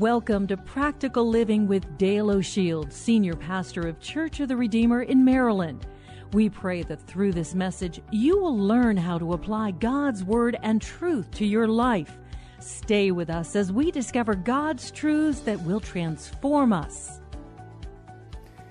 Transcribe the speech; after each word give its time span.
Welcome 0.00 0.46
to 0.46 0.56
Practical 0.56 1.28
Living 1.28 1.66
with 1.66 1.98
Dale 1.98 2.30
O'Shields, 2.30 2.94
Senior 2.94 3.36
Pastor 3.36 3.86
of 3.86 4.00
Church 4.00 4.40
of 4.40 4.48
the 4.48 4.56
Redeemer 4.56 5.02
in 5.02 5.26
Maryland. 5.26 5.86
We 6.32 6.48
pray 6.48 6.82
that 6.84 7.06
through 7.06 7.32
this 7.32 7.54
message, 7.54 8.00
you 8.10 8.38
will 8.38 8.56
learn 8.56 8.96
how 8.96 9.18
to 9.18 9.34
apply 9.34 9.72
God's 9.72 10.24
Word 10.24 10.56
and 10.62 10.80
truth 10.80 11.30
to 11.32 11.44
your 11.44 11.68
life. 11.68 12.16
Stay 12.60 13.10
with 13.10 13.28
us 13.28 13.54
as 13.54 13.72
we 13.72 13.90
discover 13.90 14.34
God's 14.34 14.90
truths 14.90 15.40
that 15.40 15.60
will 15.64 15.80
transform 15.80 16.72
us. 16.72 17.20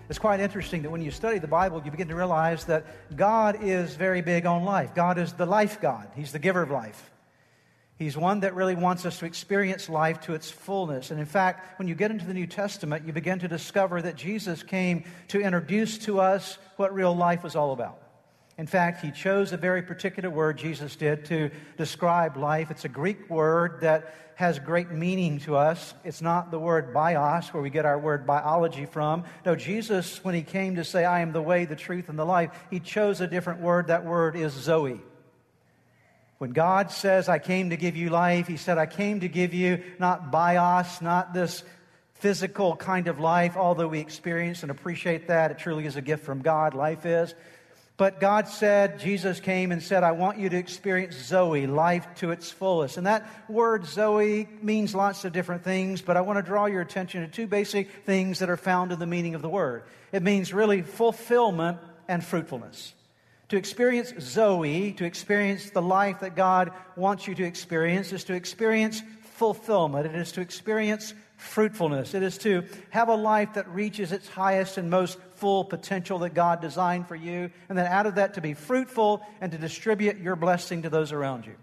It's 0.10 0.18
quite 0.18 0.40
interesting 0.40 0.82
that 0.82 0.90
when 0.90 1.04
you 1.04 1.12
study 1.12 1.38
the 1.38 1.48
Bible, 1.48 1.80
you 1.86 1.92
begin 1.92 2.08
to 2.08 2.16
realize 2.16 2.66
that 2.66 2.88
God 3.16 3.62
is 3.62 3.96
very 3.96 4.24
big 4.24 4.48
on 4.48 4.64
life. 4.64 4.96
God 4.96 5.20
is 5.20 5.34
the 5.34 5.46
life 5.46 5.80
God, 5.80 6.08
He's 6.16 6.32
the 6.32 6.40
giver 6.40 6.64
of 6.64 6.72
life. 6.72 7.12
He's 8.00 8.16
one 8.16 8.40
that 8.40 8.56
really 8.56 8.76
wants 8.76 9.06
us 9.06 9.20
to 9.20 9.26
experience 9.26 9.90
life 9.90 10.22
to 10.22 10.34
its 10.34 10.50
fullness. 10.50 11.12
And 11.12 11.20
in 11.20 11.26
fact, 11.26 11.78
when 11.78 11.90
you 11.90 11.96
get 11.96 12.12
into 12.12 12.26
the 12.26 12.34
New 12.34 12.48
Testament, 12.48 13.06
you 13.06 13.12
begin 13.12 13.40
to 13.40 13.50
discover 13.50 14.02
that 14.02 14.16
Jesus 14.16 14.64
came 14.64 15.04
to 15.28 15.42
introduce 15.42 15.98
to 16.00 16.22
us 16.22 16.58
what 16.78 16.94
real 16.94 17.14
life 17.14 17.44
was 17.44 17.58
all 17.58 17.74
about. 17.74 18.02
In 18.58 18.68
fact, 18.68 19.04
he 19.04 19.12
chose 19.12 19.52
a 19.52 19.58
very 19.58 19.82
particular 19.82 20.30
word, 20.30 20.58
Jesus 20.58 20.96
did, 20.96 21.26
to 21.26 21.52
describe 21.78 22.38
life. 22.38 22.72
It's 22.72 22.86
a 22.86 22.90
Greek 22.90 23.30
word 23.30 23.82
that 23.82 24.14
has 24.36 24.60
great 24.60 24.92
meaning 24.92 25.40
to 25.40 25.58
us. 25.58 25.94
It's 26.06 26.22
not 26.22 26.52
the 26.52 26.60
word 26.60 26.94
bios, 26.94 27.54
where 27.54 27.62
we 27.62 27.70
get 27.70 27.86
our 27.86 28.00
word 28.00 28.26
biology 28.26 28.86
from. 28.86 29.26
No, 29.46 29.58
Jesus, 29.58 30.24
when 30.24 30.36
he 30.36 30.42
came 30.42 30.76
to 30.76 30.86
say, 30.86 31.04
I 31.04 31.20
am 31.20 31.34
the 31.34 31.42
way, 31.42 31.66
the 31.66 31.76
truth, 31.76 32.08
and 32.08 32.18
the 32.18 32.26
life, 32.26 32.52
he 32.70 32.80
chose 32.80 33.20
a 33.20 33.28
different 33.28 33.60
word. 33.60 33.88
That 33.88 34.06
word 34.06 34.38
is 34.38 34.54
Zoe. 34.54 35.02
When 36.40 36.52
God 36.52 36.90
says, 36.90 37.30
I 37.30 37.38
came 37.38 37.70
to 37.70 37.78
give 37.78 37.96
you 37.96 38.10
life, 38.10 38.48
He 38.48 38.58
said, 38.58 38.78
I 38.78 38.86
came 38.86 39.20
to 39.20 39.28
give 39.28 39.54
you 39.54 39.84
not 40.00 40.32
bios, 40.32 41.02
not 41.02 41.34
this 41.34 41.64
physical 42.16 42.76
kind 42.76 43.08
of 43.08 43.20
life, 43.20 43.56
although 43.56 43.90
we 43.90 44.00
experience 44.00 44.64
and 44.64 44.72
appreciate 44.72 45.28
that. 45.28 45.52
It 45.52 45.60
truly 45.60 45.86
is 45.86 45.96
a 45.98 46.02
gift 46.02 46.26
from 46.26 46.42
God, 46.42 46.74
life 46.74 47.06
is. 47.06 47.36
But 47.98 48.22
God 48.22 48.48
said, 48.48 49.00
Jesus 49.00 49.42
came 49.42 49.74
and 49.74 49.84
said, 49.84 50.06
I 50.06 50.14
want 50.14 50.38
you 50.38 50.48
to 50.48 50.58
experience 50.58 51.18
Zoe, 51.18 51.68
life 51.68 52.08
to 52.20 52.32
its 52.32 52.50
fullest. 52.50 52.96
And 52.96 53.06
that 53.06 53.30
word 53.50 53.86
Zoe 53.86 54.48
means 54.62 54.96
lots 54.96 55.26
of 55.26 55.34
different 55.34 55.66
things, 55.66 56.02
but 56.02 56.16
I 56.16 56.22
want 56.22 56.38
to 56.38 56.44
draw 56.44 56.68
your 56.68 56.80
attention 56.80 57.22
to 57.22 57.28
two 57.28 57.48
basic 57.48 57.92
things 58.06 58.40
that 58.40 58.50
are 58.50 58.56
found 58.56 58.94
in 58.94 59.00
the 59.00 59.06
meaning 59.06 59.36
of 59.36 59.42
the 59.42 59.50
word. 59.50 59.84
It 60.14 60.24
means 60.24 60.54
really 60.54 60.82
fulfillment 60.82 61.80
and 62.08 62.24
fruitfulness. 62.24 62.94
To 63.50 63.58
experience 63.58 64.14
Zoe, 64.20 64.94
to 64.94 65.06
experience 65.06 65.72
the 65.72 65.82
life 65.82 66.20
that 66.20 66.36
God 66.36 66.72
wants 66.96 67.28
you 67.28 67.36
to 67.36 67.44
experience, 67.44 68.14
is 68.14 68.24
to 68.26 68.34
experience 68.34 69.02
fulfillment. 69.22 70.06
It 70.06 70.16
is 70.16 70.32
to 70.34 70.42
experience 70.42 71.14
fruitfulness. 71.36 72.14
It 72.14 72.22
is 72.22 72.38
to 72.40 72.66
have 72.90 73.08
a 73.08 73.16
life 73.16 73.54
that 73.54 73.68
reaches 73.70 74.12
its 74.12 74.28
highest 74.28 74.78
and 74.78 74.90
most 74.90 75.18
full 75.36 75.64
potential 75.64 76.20
that 76.20 76.34
God 76.34 76.62
designed 76.62 77.08
for 77.08 77.16
you. 77.16 77.50
And 77.70 77.78
then 77.78 77.88
out 77.88 78.06
of 78.06 78.16
that, 78.16 78.36
to 78.36 78.42
be 78.42 78.54
fruitful 78.54 79.26
and 79.42 79.52
to 79.52 79.58
distribute 79.58 80.18
your 80.18 80.36
blessing 80.36 80.84
to 80.84 80.90
those 80.90 81.12
around 81.12 81.46
you. 81.46 81.56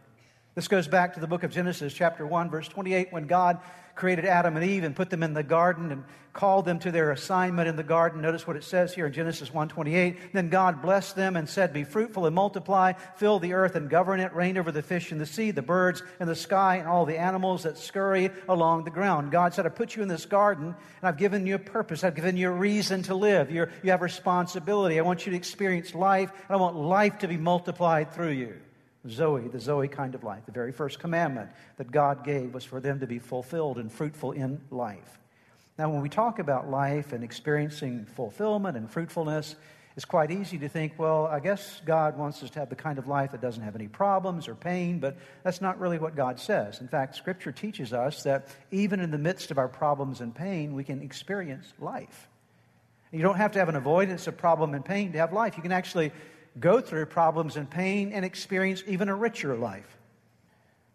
This 0.55 0.69
goes 0.69 0.89
back 0.89 1.15
to 1.15 1.21
the 1.21 1.27
book 1.27 1.43
of 1.43 1.53
Genesis, 1.53 1.93
chapter 1.93 2.27
1, 2.27 2.49
verse 2.49 2.67
28, 2.67 3.13
when 3.13 3.27
God 3.27 3.61
created 3.97 4.27
Adam 4.27 4.57
and 4.57 4.65
Eve 4.65 4.85
and 4.85 4.95
put 4.95 5.11
them 5.11 5.23
in 5.23 5.35
the 5.35 5.43
garden 5.43 5.91
and 5.91 6.05
called 6.33 6.67
them 6.67 6.79
to 6.79 6.93
their 6.93 7.13
assignment 7.13 7.67
in 7.67 7.77
the 7.77 7.83
garden. 7.83 8.21
Notice 8.21 8.47
what 8.47 8.57
it 8.57 8.63
says 8.63 8.95
here 8.95 9.07
in 9.07 9.13
Genesis 9.15 9.55
1:28. 9.55 10.35
Then 10.35 10.51
God 10.51 10.83
blessed 10.83 11.17
them 11.17 11.35
and 11.35 11.49
said, 11.49 11.73
"Be 11.73 11.83
fruitful 11.83 12.27
and 12.27 12.35
multiply, 12.35 12.93
fill 13.17 13.39
the 13.39 13.55
earth 13.55 13.75
and 13.75 13.89
govern 13.89 14.21
it, 14.21 14.35
reign 14.35 14.59
over 14.59 14.71
the 14.71 14.83
fish 14.83 15.13
in 15.13 15.19
the 15.19 15.25
sea, 15.25 15.51
the 15.51 15.63
birds 15.63 16.03
in 16.21 16.27
the 16.27 16.35
sky, 16.37 16.77
and 16.77 16.87
all 16.87 17.07
the 17.07 17.19
animals 17.19 17.63
that 17.63 17.79
scurry 17.79 18.31
along 18.51 18.85
the 18.85 18.91
ground." 18.91 19.33
God 19.33 19.55
said, 19.55 19.65
"I 19.65 19.71
put 19.71 19.97
you 19.97 20.03
in 20.03 20.09
this 20.09 20.27
garden, 20.27 20.67
and 20.67 20.77
I've 21.03 21.17
given 21.17 21.47
you 21.47 21.55
a 21.55 21.59
purpose. 21.59 22.05
I've 22.05 22.15
given 22.15 22.37
you 22.37 22.51
a 22.51 22.53
reason 22.53 23.03
to 23.05 23.15
live. 23.15 23.51
You're, 23.51 23.71
you 23.83 23.91
have 23.91 24.03
responsibility. 24.03 24.99
I 24.99 25.03
want 25.03 25.25
you 25.25 25.33
to 25.33 25.39
experience 25.39 25.95
life, 25.95 26.31
and 26.31 26.57
I 26.57 26.61
want 26.61 26.77
life 26.77 27.19
to 27.21 27.29
be 27.29 27.39
multiplied 27.39 28.13
through 28.13 28.33
you." 28.33 28.66
Zoe, 29.11 29.49
the 29.49 29.61
Zoe 29.61 29.89
kind 29.89 30.15
of 30.15 30.25
life. 30.25 30.47
The 30.47 30.53
very 30.53 30.73
first 30.73 30.99
commandment 30.99 31.51
that 31.77 31.91
God 31.91 32.25
gave 32.25 32.55
was 32.55 32.65
for 32.65 32.81
them 32.81 33.01
to 33.01 33.07
be 33.07 33.19
fulfilled 33.19 33.79
and 33.79 33.91
fruitful 33.91 34.33
in 34.33 34.61
life. 34.71 35.19
Now, 35.79 35.91
when 35.91 36.01
we 36.01 36.09
talk 36.09 36.39
about 36.39 36.71
life 36.71 37.13
and 37.13 37.23
experiencing 37.23 38.07
fulfillment 38.07 38.77
and 38.77 38.91
fruitfulness, 38.91 39.57
it's 39.97 40.05
quite 40.05 40.31
easy 40.31 40.59
to 40.59 40.69
think, 40.69 40.93
well, 40.99 41.27
I 41.27 41.41
guess 41.41 41.81
God 41.87 42.19
wants 42.19 42.43
us 42.43 42.51
to 42.51 42.59
have 42.59 42.69
the 42.69 42.77
kind 42.77 42.99
of 42.99 43.09
life 43.09 43.33
that 43.33 43.41
doesn't 43.41 43.63
have 43.63 43.75
any 43.75 43.89
problems 43.89 44.47
or 44.47 44.55
pain, 44.55 44.99
but 44.99 45.17
that's 45.43 45.63
not 45.63 45.81
really 45.81 45.99
what 45.99 46.15
God 46.15 46.39
says. 46.39 46.81
In 46.81 46.89
fact, 46.89 47.17
Scripture 47.17 47.51
teaches 47.51 47.95
us 47.95 48.23
that 48.25 48.49
even 48.71 49.01
in 49.01 49.11
the 49.11 49.19
midst 49.19 49.51
of 49.51 49.57
our 49.57 49.69
problems 49.69 50.21
and 50.21 50.35
pain, 50.35 50.75
we 50.75 50.85
can 50.85 51.01
experience 51.01 51.73
life. 51.79 52.29
You 53.11 53.23
don't 53.23 53.37
have 53.37 53.53
to 53.53 53.59
have 53.59 53.71
an 53.71 53.77
avoidance 53.77 54.27
of 54.27 54.37
problem 54.37 54.75
and 54.75 54.85
pain 54.85 55.13
to 55.13 55.19
have 55.19 55.33
life. 55.33 55.57
You 55.57 55.63
can 55.63 55.73
actually 55.73 56.13
go 56.59 56.81
through 56.81 57.07
problems 57.07 57.57
and 57.57 57.69
pain 57.69 58.13
and 58.13 58.25
experience 58.25 58.83
even 58.87 59.09
a 59.09 59.15
richer 59.15 59.57
life. 59.57 59.99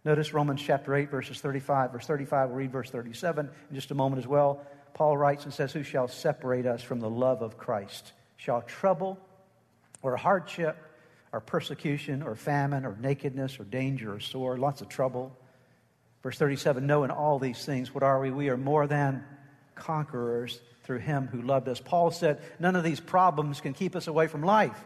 Notice 0.03 0.33
Romans 0.33 0.61
chapter 0.61 0.95
8, 0.95 1.11
verses 1.11 1.39
35. 1.39 1.91
Verse 1.91 2.07
35, 2.07 2.49
we'll 2.49 2.57
read 2.57 2.71
verse 2.71 2.89
37 2.89 3.49
in 3.69 3.75
just 3.75 3.91
a 3.91 3.95
moment 3.95 4.19
as 4.19 4.27
well. 4.27 4.65
Paul 4.93 5.15
writes 5.15 5.45
and 5.45 5.53
says, 5.53 5.71
Who 5.71 5.83
shall 5.83 6.07
separate 6.07 6.65
us 6.65 6.81
from 6.81 6.99
the 6.99 7.09
love 7.09 7.41
of 7.41 7.57
Christ? 7.57 8.13
Shall 8.37 8.63
trouble 8.63 9.19
or 10.01 10.17
hardship 10.17 10.77
or 11.31 11.39
persecution 11.39 12.23
or 12.23 12.35
famine 12.35 12.85
or 12.85 12.97
nakedness 12.99 13.59
or 13.59 13.63
danger 13.63 14.13
or 14.13 14.19
sore, 14.19 14.57
Lots 14.57 14.81
of 14.81 14.89
trouble. 14.89 15.37
Verse 16.23 16.37
37 16.37 16.85
Knowing 16.85 17.11
all 17.11 17.39
these 17.39 17.63
things, 17.63 17.93
what 17.93 18.03
are 18.03 18.19
we? 18.19 18.31
We 18.31 18.49
are 18.49 18.57
more 18.57 18.87
than 18.87 19.23
conquerors 19.75 20.59
through 20.83 20.99
him 20.99 21.27
who 21.27 21.41
loved 21.41 21.67
us. 21.67 21.79
Paul 21.79 22.11
said, 22.11 22.41
None 22.59 22.75
of 22.75 22.83
these 22.83 22.99
problems 22.99 23.61
can 23.61 23.73
keep 23.73 23.95
us 23.95 24.07
away 24.07 24.27
from 24.27 24.43
life. 24.43 24.83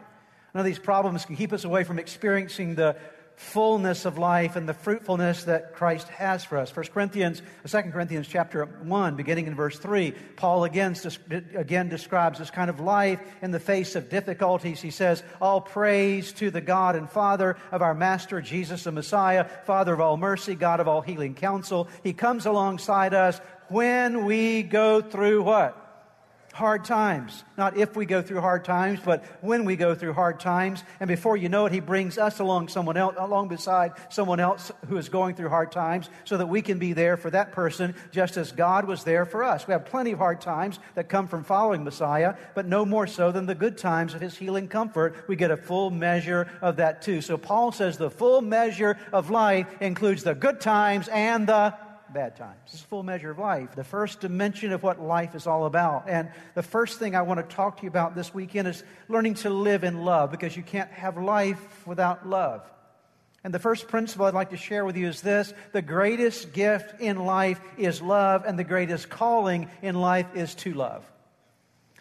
None 0.56 0.60
of 0.60 0.64
these 0.64 0.78
problems 0.78 1.26
can 1.26 1.36
keep 1.36 1.52
us 1.52 1.64
away 1.64 1.84
from 1.84 1.98
experiencing 1.98 2.76
the 2.76 2.96
fullness 3.34 4.06
of 4.06 4.16
life 4.16 4.56
and 4.56 4.66
the 4.66 4.72
fruitfulness 4.72 5.44
that 5.44 5.74
Christ 5.74 6.08
has 6.08 6.46
for 6.46 6.56
us. 6.56 6.74
1 6.74 6.86
Corinthians, 6.94 7.42
uh, 7.62 7.68
2 7.68 7.90
Corinthians 7.90 8.26
chapter 8.26 8.64
1, 8.64 9.16
beginning 9.16 9.48
in 9.48 9.54
verse 9.54 9.78
3, 9.78 10.14
Paul 10.36 10.64
again, 10.64 10.96
again 11.54 11.90
describes 11.90 12.38
this 12.38 12.50
kind 12.50 12.70
of 12.70 12.80
life 12.80 13.20
in 13.42 13.50
the 13.50 13.60
face 13.60 13.96
of 13.96 14.08
difficulties. 14.08 14.80
He 14.80 14.90
says, 14.90 15.22
All 15.42 15.60
praise 15.60 16.32
to 16.32 16.50
the 16.50 16.62
God 16.62 16.96
and 16.96 17.10
Father 17.10 17.58
of 17.70 17.82
our 17.82 17.92
Master 17.92 18.40
Jesus 18.40 18.84
the 18.84 18.92
Messiah, 18.92 19.44
Father 19.66 19.92
of 19.92 20.00
all 20.00 20.16
mercy, 20.16 20.54
God 20.54 20.80
of 20.80 20.88
all 20.88 21.02
healing 21.02 21.34
counsel. 21.34 21.86
He 22.02 22.14
comes 22.14 22.46
alongside 22.46 23.12
us 23.12 23.42
when 23.68 24.24
we 24.24 24.62
go 24.62 25.02
through 25.02 25.42
what? 25.42 25.85
Hard 26.56 26.86
times. 26.86 27.44
Not 27.58 27.76
if 27.76 27.94
we 27.96 28.06
go 28.06 28.22
through 28.22 28.40
hard 28.40 28.64
times, 28.64 28.98
but 29.04 29.22
when 29.42 29.66
we 29.66 29.76
go 29.76 29.94
through 29.94 30.14
hard 30.14 30.40
times. 30.40 30.82
And 31.00 31.06
before 31.06 31.36
you 31.36 31.50
know 31.50 31.66
it, 31.66 31.72
He 31.72 31.80
brings 31.80 32.16
us 32.16 32.40
along 32.40 32.68
someone 32.68 32.96
else, 32.96 33.14
along 33.18 33.48
beside 33.48 33.92
someone 34.08 34.40
else 34.40 34.72
who 34.88 34.96
is 34.96 35.10
going 35.10 35.34
through 35.34 35.50
hard 35.50 35.70
times 35.70 36.08
so 36.24 36.38
that 36.38 36.46
we 36.46 36.62
can 36.62 36.78
be 36.78 36.94
there 36.94 37.18
for 37.18 37.28
that 37.28 37.52
person 37.52 37.94
just 38.10 38.38
as 38.38 38.52
God 38.52 38.86
was 38.86 39.04
there 39.04 39.26
for 39.26 39.44
us. 39.44 39.66
We 39.66 39.72
have 39.72 39.84
plenty 39.84 40.12
of 40.12 40.18
hard 40.18 40.40
times 40.40 40.78
that 40.94 41.10
come 41.10 41.28
from 41.28 41.44
following 41.44 41.84
Messiah, 41.84 42.36
but 42.54 42.64
no 42.64 42.86
more 42.86 43.06
so 43.06 43.30
than 43.30 43.44
the 43.44 43.54
good 43.54 43.76
times 43.76 44.14
of 44.14 44.22
His 44.22 44.34
healing 44.34 44.66
comfort. 44.66 45.28
We 45.28 45.36
get 45.36 45.50
a 45.50 45.58
full 45.58 45.90
measure 45.90 46.48
of 46.62 46.76
that 46.76 47.02
too. 47.02 47.20
So 47.20 47.36
Paul 47.36 47.70
says 47.70 47.98
the 47.98 48.10
full 48.10 48.40
measure 48.40 48.96
of 49.12 49.28
life 49.28 49.66
includes 49.80 50.22
the 50.22 50.34
good 50.34 50.62
times 50.62 51.08
and 51.08 51.46
the 51.46 51.74
bad 52.16 52.34
times. 52.34 52.56
This 52.64 52.76
is 52.76 52.80
full 52.80 53.02
measure 53.02 53.30
of 53.30 53.38
life, 53.38 53.74
the 53.76 53.84
first 53.84 54.20
dimension 54.20 54.72
of 54.72 54.82
what 54.82 54.98
life 54.98 55.34
is 55.34 55.46
all 55.46 55.66
about. 55.66 56.08
And 56.08 56.30
the 56.54 56.62
first 56.62 56.98
thing 56.98 57.14
I 57.14 57.20
want 57.20 57.46
to 57.46 57.54
talk 57.54 57.76
to 57.76 57.82
you 57.82 57.90
about 57.90 58.14
this 58.14 58.32
weekend 58.32 58.66
is 58.68 58.82
learning 59.06 59.34
to 59.34 59.50
live 59.50 59.84
in 59.84 60.02
love 60.02 60.30
because 60.30 60.56
you 60.56 60.62
can't 60.62 60.90
have 60.92 61.18
life 61.18 61.86
without 61.86 62.26
love. 62.26 62.62
And 63.44 63.52
the 63.52 63.58
first 63.58 63.88
principle 63.88 64.24
I'd 64.24 64.32
like 64.32 64.48
to 64.48 64.56
share 64.56 64.86
with 64.86 64.96
you 64.96 65.08
is 65.08 65.20
this 65.20 65.52
the 65.72 65.82
greatest 65.82 66.54
gift 66.54 67.02
in 67.02 67.18
life 67.18 67.60
is 67.76 68.00
love, 68.00 68.44
and 68.46 68.58
the 68.58 68.64
greatest 68.64 69.10
calling 69.10 69.68
in 69.82 69.94
life 69.94 70.34
is 70.34 70.54
to 70.54 70.72
love. 70.72 71.04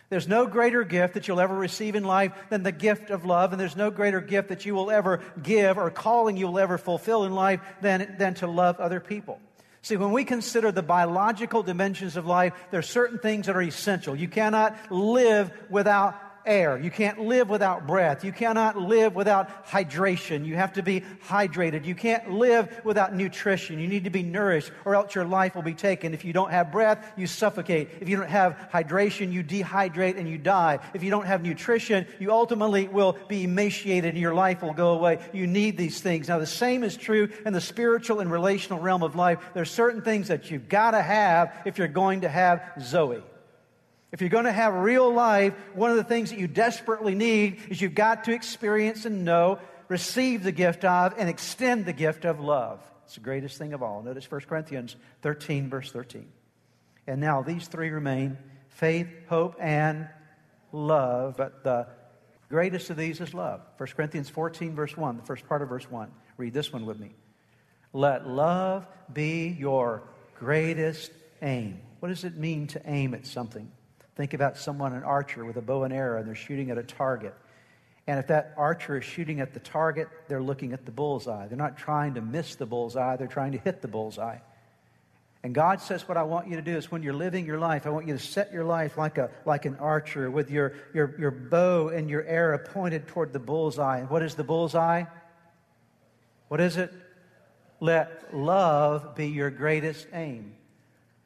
There's 0.08 0.30
no 0.30 0.48
greater 0.48 0.86
gift 0.86 1.16
that 1.16 1.28
you'll 1.28 1.42
ever 1.42 1.54
receive 1.54 1.94
in 1.96 2.06
life 2.06 2.32
than 2.50 2.64
the 2.64 2.72
gift 2.72 3.10
of 3.10 3.26
love, 3.26 3.52
and 3.52 3.60
there's 3.60 3.76
no 3.76 3.92
greater 3.92 4.22
gift 4.22 4.48
that 4.48 4.66
you 4.66 4.76
will 4.76 4.92
ever 4.92 5.22
give 5.44 5.78
or 5.78 5.92
calling 5.92 6.38
you 6.38 6.48
will 6.48 6.60
ever 6.60 6.78
fulfill 6.78 7.26
in 7.26 7.36
life 7.36 7.60
than, 7.82 8.16
than 8.18 8.36
to 8.36 8.48
love 8.48 8.80
other 8.80 9.02
people. 9.02 9.42
See, 9.86 9.98
when 9.98 10.12
we 10.14 10.24
consider 10.26 10.72
the 10.72 10.82
biological 10.82 11.62
dimensions 11.62 12.18
of 12.18 12.26
life, 12.26 12.54
there 12.72 12.80
are 12.80 12.82
certain 12.82 13.20
things 13.20 13.46
that 13.46 13.56
are 13.56 13.62
essential. 13.62 14.16
You 14.16 14.28
cannot 14.28 14.76
live 14.90 15.52
without 15.70 16.20
air. 16.46 16.78
You 16.78 16.92
can't 16.92 17.20
live 17.20 17.50
without 17.50 17.88
breath. 17.88 18.24
You 18.24 18.32
cannot 18.32 18.78
live 18.78 19.16
without 19.16 19.66
hydration. 19.66 20.46
You 20.46 20.56
have 20.56 20.74
to 20.74 20.84
be 20.84 21.02
hydrated. 21.28 21.86
You 21.86 21.96
can't 21.96 22.32
live 22.32 22.82
without 22.84 23.14
nutrition. 23.14 23.80
You 23.80 23.88
need 23.88 24.04
to 24.06 24.10
be 24.10 24.24
nourished 24.24 24.72
or 24.86 24.96
else 24.96 25.16
your 25.16 25.26
life 25.26 25.56
will 25.56 25.62
be 25.62 25.74
taken. 25.74 26.14
If 26.14 26.26
you 26.26 26.34
don't 26.34 26.52
have 26.52 26.72
breath, 26.72 27.14
you 27.18 27.28
suffocate. 27.28 27.90
If 28.02 28.10
you 28.10 28.18
don't 28.18 28.30
have 28.30 28.70
hydration, 28.74 29.32
you 29.32 29.44
dehydrate 29.44 30.18
and 30.18 30.30
you 30.30 30.38
die. 30.38 30.80
If 30.94 31.04
you 31.04 31.12
don't 31.12 31.26
have 31.26 31.44
nutrition, 31.44 32.06
you 32.20 32.32
ultimately 32.32 32.88
will 32.88 33.18
be 33.28 33.44
emaciated 33.44 34.14
and 34.14 34.22
your 34.22 34.34
life 34.34 34.62
will 34.62 34.74
go 34.74 34.94
away. 34.94 35.20
You 35.34 35.48
need 35.48 35.78
these 35.78 36.02
things. 36.02 36.28
Now, 36.28 36.40
the 36.40 36.46
same 36.46 36.84
is 36.84 36.96
true 36.96 37.30
in 37.46 37.54
the 37.54 37.62
spiritual 37.62 38.20
and 38.20 38.32
relational 38.32 38.80
realm 38.80 39.04
of 39.04 39.16
life. 39.16 39.40
There 39.54 39.62
are 39.62 39.66
certain 39.66 40.02
things 40.02 40.28
that 40.28 40.52
you've 40.52 40.70
got 40.70 40.92
to 40.92 41.02
have 41.02 41.54
if 41.66 41.78
you're 41.78 41.88
going 41.88 42.22
to 42.22 42.30
have 42.30 42.64
Zoe. 42.82 43.22
If 44.16 44.22
you're 44.22 44.30
going 44.30 44.46
to 44.46 44.52
have 44.54 44.74
real 44.74 45.14
life, 45.14 45.54
one 45.74 45.92
of 45.92 45.98
the 45.98 46.04
things 46.06 46.30
that 46.30 46.40
you 46.40 46.48
desperately 46.48 47.16
need 47.16 47.60
is 47.68 47.82
you've 47.82 47.96
got 47.96 48.24
to 48.24 48.34
experience 48.34 49.04
and 49.04 49.26
know, 49.26 49.60
receive 49.90 50.42
the 50.42 50.54
gift 50.54 50.86
of, 50.86 51.16
and 51.18 51.28
extend 51.28 51.86
the 51.86 51.92
gift 51.92 52.24
of 52.24 52.40
love. 52.40 52.80
It's 53.04 53.16
the 53.16 53.20
greatest 53.20 53.58
thing 53.58 53.74
of 53.74 53.84
all. 53.84 54.02
Notice 54.02 54.32
1 54.32 54.40
Corinthians 54.48 54.96
13, 55.22 55.70
verse 55.70 55.92
13. 55.92 56.30
And 57.08 57.20
now 57.20 57.42
these 57.42 57.68
three 57.68 57.90
remain 57.90 58.38
faith, 58.70 59.10
hope, 59.28 59.58
and 59.60 60.08
love. 60.72 61.36
But 61.36 61.66
the 61.66 61.88
greatest 62.48 62.90
of 62.92 62.96
these 62.96 63.20
is 63.20 63.34
love. 63.34 63.60
1 63.76 63.90
Corinthians 63.98 64.30
14, 64.30 64.76
verse 64.76 64.96
1, 64.96 65.18
the 65.18 65.24
first 65.24 65.46
part 65.46 65.62
of 65.62 65.68
verse 65.68 65.92
1. 65.92 66.10
Read 66.38 66.54
this 66.54 66.72
one 66.72 66.86
with 66.86 67.02
me. 67.02 67.12
Let 67.92 68.26
love 68.26 68.88
be 69.14 69.50
your 69.60 70.04
greatest 70.40 71.12
aim. 71.42 71.82
What 72.00 72.08
does 72.08 72.24
it 72.24 72.38
mean 72.38 72.68
to 72.68 72.82
aim 72.86 73.14
at 73.14 73.28
something? 73.28 73.70
Think 74.16 74.34
about 74.34 74.58
someone, 74.58 74.94
an 74.94 75.04
archer 75.04 75.44
with 75.44 75.58
a 75.58 75.62
bow 75.62 75.84
and 75.84 75.94
arrow, 75.94 76.20
and 76.20 76.28
they're 76.28 76.36
shooting 76.36 76.72
at 76.72 76.78
a 76.78 76.84
target. 76.84 77.36
And 78.08 78.20
if 78.20 78.28
that 78.28 78.54
archer 78.56 78.98
is 78.98 79.04
shooting 79.04 79.40
at 79.40 79.54
the 79.54 79.60
target, 79.60 80.08
they're 80.28 80.42
looking 80.42 80.74
at 80.74 80.86
the 80.86 80.92
bullseye. 80.92 81.48
They're 81.48 81.58
not 81.58 81.78
trying 81.78 82.14
to 82.14 82.22
miss 82.22 82.56
the 82.56 82.66
bullseye, 82.66 83.18
they're 83.18 83.28
trying 83.28 83.54
to 83.54 83.58
hit 83.58 83.82
the 83.82 83.88
bullseye. 83.88 84.38
And 85.44 85.54
God 85.54 85.80
says, 85.80 86.08
What 86.08 86.18
I 86.18 86.24
want 86.24 86.48
you 86.48 86.56
to 86.56 86.62
do 86.62 86.76
is 86.76 86.92
when 86.92 87.04
you're 87.04 87.14
living 87.14 87.46
your 87.46 87.60
life, 87.60 87.86
I 87.86 87.90
want 87.90 88.08
you 88.08 88.14
to 88.14 88.24
set 88.24 88.52
your 88.52 88.64
life 88.64 88.98
like, 88.98 89.18
a, 89.18 89.30
like 89.46 89.66
an 89.66 89.76
archer 89.76 90.32
with 90.32 90.50
your, 90.50 90.74
your, 90.94 91.16
your 91.20 91.32
bow 91.32 91.90
and 91.90 92.10
your 92.10 92.24
arrow 92.24 92.58
pointed 92.58 93.08
toward 93.08 93.34
the 93.34 93.40
bullseye. 93.40 94.00
And 94.00 94.10
what 94.10 94.24
is 94.24 94.36
the 94.36 94.44
bullseye? 94.44 95.04
What 96.48 96.62
is 96.62 96.78
it? 96.78 96.92
Let 97.80 98.34
love 98.34 99.16
be 99.16 99.28
your 99.28 99.50
greatest 99.52 100.08
aim. 100.14 100.56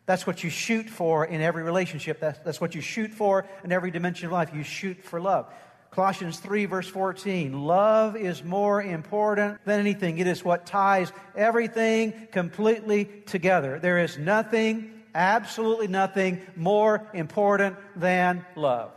That's 0.09 0.25
what 0.25 0.43
you 0.43 0.49
shoot 0.49 0.89
for 0.89 1.23
in 1.23 1.39
every 1.39 1.61
relationship. 1.61 2.19
That's, 2.19 2.39
that's 2.39 2.59
what 2.59 2.73
you 2.73 2.81
shoot 2.81 3.11
for 3.11 3.45
in 3.63 3.71
every 3.71 3.91
dimension 3.91 4.25
of 4.25 4.31
life. 4.31 4.49
You 4.51 4.63
shoot 4.63 5.03
for 5.03 5.21
love. 5.21 5.45
Colossians 5.91 6.39
3, 6.39 6.65
verse 6.65 6.87
14. 6.87 7.53
Love 7.53 8.15
is 8.15 8.43
more 8.43 8.81
important 8.81 9.63
than 9.65 9.79
anything. 9.79 10.17
It 10.17 10.25
is 10.25 10.43
what 10.43 10.65
ties 10.65 11.11
everything 11.35 12.27
completely 12.31 13.05
together. 13.27 13.77
There 13.77 13.99
is 13.99 14.17
nothing, 14.17 15.03
absolutely 15.13 15.89
nothing, 15.89 16.41
more 16.55 17.07
important 17.13 17.75
than 17.95 18.43
love. 18.55 18.89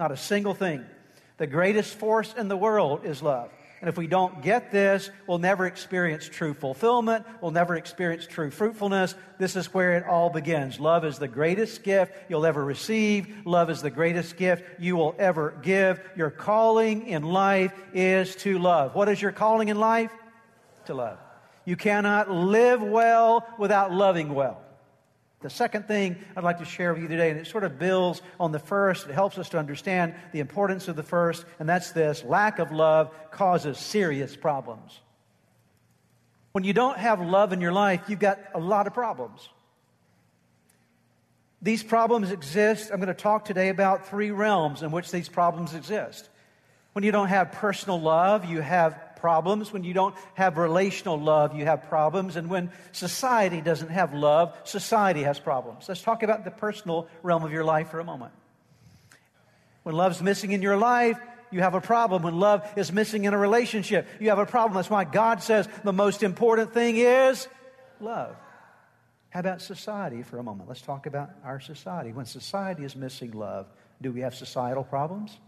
Not 0.00 0.10
a 0.10 0.16
single 0.16 0.54
thing. 0.54 0.84
The 1.36 1.46
greatest 1.46 1.94
force 1.94 2.34
in 2.36 2.48
the 2.48 2.56
world 2.56 3.04
is 3.04 3.22
love. 3.22 3.52
And 3.80 3.88
if 3.88 3.96
we 3.96 4.06
don't 4.06 4.42
get 4.42 4.70
this, 4.70 5.10
we'll 5.26 5.38
never 5.38 5.66
experience 5.66 6.28
true 6.28 6.52
fulfillment. 6.52 7.24
We'll 7.40 7.50
never 7.50 7.76
experience 7.76 8.26
true 8.26 8.50
fruitfulness. 8.50 9.14
This 9.38 9.56
is 9.56 9.72
where 9.72 9.96
it 9.96 10.04
all 10.04 10.28
begins. 10.28 10.78
Love 10.78 11.04
is 11.06 11.18
the 11.18 11.28
greatest 11.28 11.82
gift 11.82 12.12
you'll 12.28 12.44
ever 12.44 12.62
receive. 12.62 13.46
Love 13.46 13.70
is 13.70 13.80
the 13.80 13.90
greatest 13.90 14.36
gift 14.36 14.64
you 14.78 14.96
will 14.96 15.14
ever 15.18 15.58
give. 15.62 15.98
Your 16.14 16.30
calling 16.30 17.06
in 17.06 17.22
life 17.22 17.72
is 17.94 18.36
to 18.36 18.58
love. 18.58 18.94
What 18.94 19.08
is 19.08 19.22
your 19.22 19.32
calling 19.32 19.68
in 19.68 19.78
life? 19.78 20.12
To 20.86 20.94
love. 20.94 21.18
You 21.64 21.76
cannot 21.76 22.30
live 22.30 22.82
well 22.82 23.46
without 23.58 23.92
loving 23.92 24.34
well. 24.34 24.60
The 25.40 25.50
second 25.50 25.88
thing 25.88 26.16
I'd 26.36 26.44
like 26.44 26.58
to 26.58 26.66
share 26.66 26.92
with 26.92 27.02
you 27.02 27.08
today, 27.08 27.30
and 27.30 27.40
it 27.40 27.46
sort 27.46 27.64
of 27.64 27.78
builds 27.78 28.20
on 28.38 28.52
the 28.52 28.58
first, 28.58 29.06
it 29.06 29.14
helps 29.14 29.38
us 29.38 29.48
to 29.50 29.58
understand 29.58 30.14
the 30.32 30.40
importance 30.40 30.86
of 30.86 30.96
the 30.96 31.02
first, 31.02 31.46
and 31.58 31.66
that's 31.66 31.92
this 31.92 32.22
lack 32.24 32.58
of 32.58 32.72
love 32.72 33.10
causes 33.30 33.78
serious 33.78 34.36
problems. 34.36 35.00
When 36.52 36.64
you 36.64 36.74
don't 36.74 36.98
have 36.98 37.20
love 37.20 37.54
in 37.54 37.60
your 37.60 37.72
life, 37.72 38.02
you've 38.08 38.18
got 38.18 38.38
a 38.54 38.60
lot 38.60 38.86
of 38.86 38.92
problems. 38.92 39.48
These 41.62 41.82
problems 41.82 42.32
exist. 42.32 42.90
I'm 42.90 43.00
going 43.00 43.08
to 43.08 43.14
talk 43.14 43.44
today 43.44 43.68
about 43.68 44.08
three 44.08 44.30
realms 44.30 44.82
in 44.82 44.90
which 44.90 45.10
these 45.10 45.28
problems 45.28 45.74
exist. 45.74 46.28
When 46.92 47.04
you 47.04 47.12
don't 47.12 47.28
have 47.28 47.52
personal 47.52 48.00
love, 48.00 48.44
you 48.44 48.60
have 48.60 48.98
problems. 49.20 49.72
When 49.72 49.84
you 49.84 49.94
don't 49.94 50.14
have 50.34 50.58
relational 50.58 51.18
love, 51.18 51.54
you 51.54 51.64
have 51.64 51.88
problems. 51.88 52.36
And 52.36 52.48
when 52.48 52.70
society 52.92 53.60
doesn't 53.60 53.90
have 53.90 54.14
love, 54.14 54.56
society 54.64 55.22
has 55.22 55.38
problems. 55.38 55.88
Let's 55.88 56.02
talk 56.02 56.22
about 56.22 56.44
the 56.44 56.50
personal 56.50 57.06
realm 57.22 57.44
of 57.44 57.52
your 57.52 57.64
life 57.64 57.90
for 57.90 58.00
a 58.00 58.04
moment. 58.04 58.32
When 59.82 59.94
love's 59.94 60.20
missing 60.20 60.52
in 60.52 60.62
your 60.62 60.76
life, 60.76 61.18
you 61.50 61.60
have 61.60 61.74
a 61.74 61.80
problem. 61.80 62.22
When 62.22 62.38
love 62.38 62.70
is 62.76 62.92
missing 62.92 63.24
in 63.24 63.34
a 63.34 63.38
relationship, 63.38 64.06
you 64.20 64.28
have 64.28 64.38
a 64.38 64.46
problem. 64.46 64.74
That's 64.74 64.90
why 64.90 65.04
God 65.04 65.42
says 65.42 65.68
the 65.84 65.92
most 65.92 66.22
important 66.22 66.72
thing 66.72 66.96
is 66.96 67.48
love. 68.00 68.36
How 69.30 69.40
about 69.40 69.62
society 69.62 70.22
for 70.22 70.38
a 70.38 70.42
moment? 70.42 70.68
Let's 70.68 70.82
talk 70.82 71.06
about 71.06 71.30
our 71.44 71.60
society. 71.60 72.12
When 72.12 72.26
society 72.26 72.84
is 72.84 72.96
missing 72.96 73.30
love, 73.32 73.66
do 74.02 74.10
we 74.12 74.20
have 74.20 74.34
societal 74.34 74.82
problems? 74.82 75.38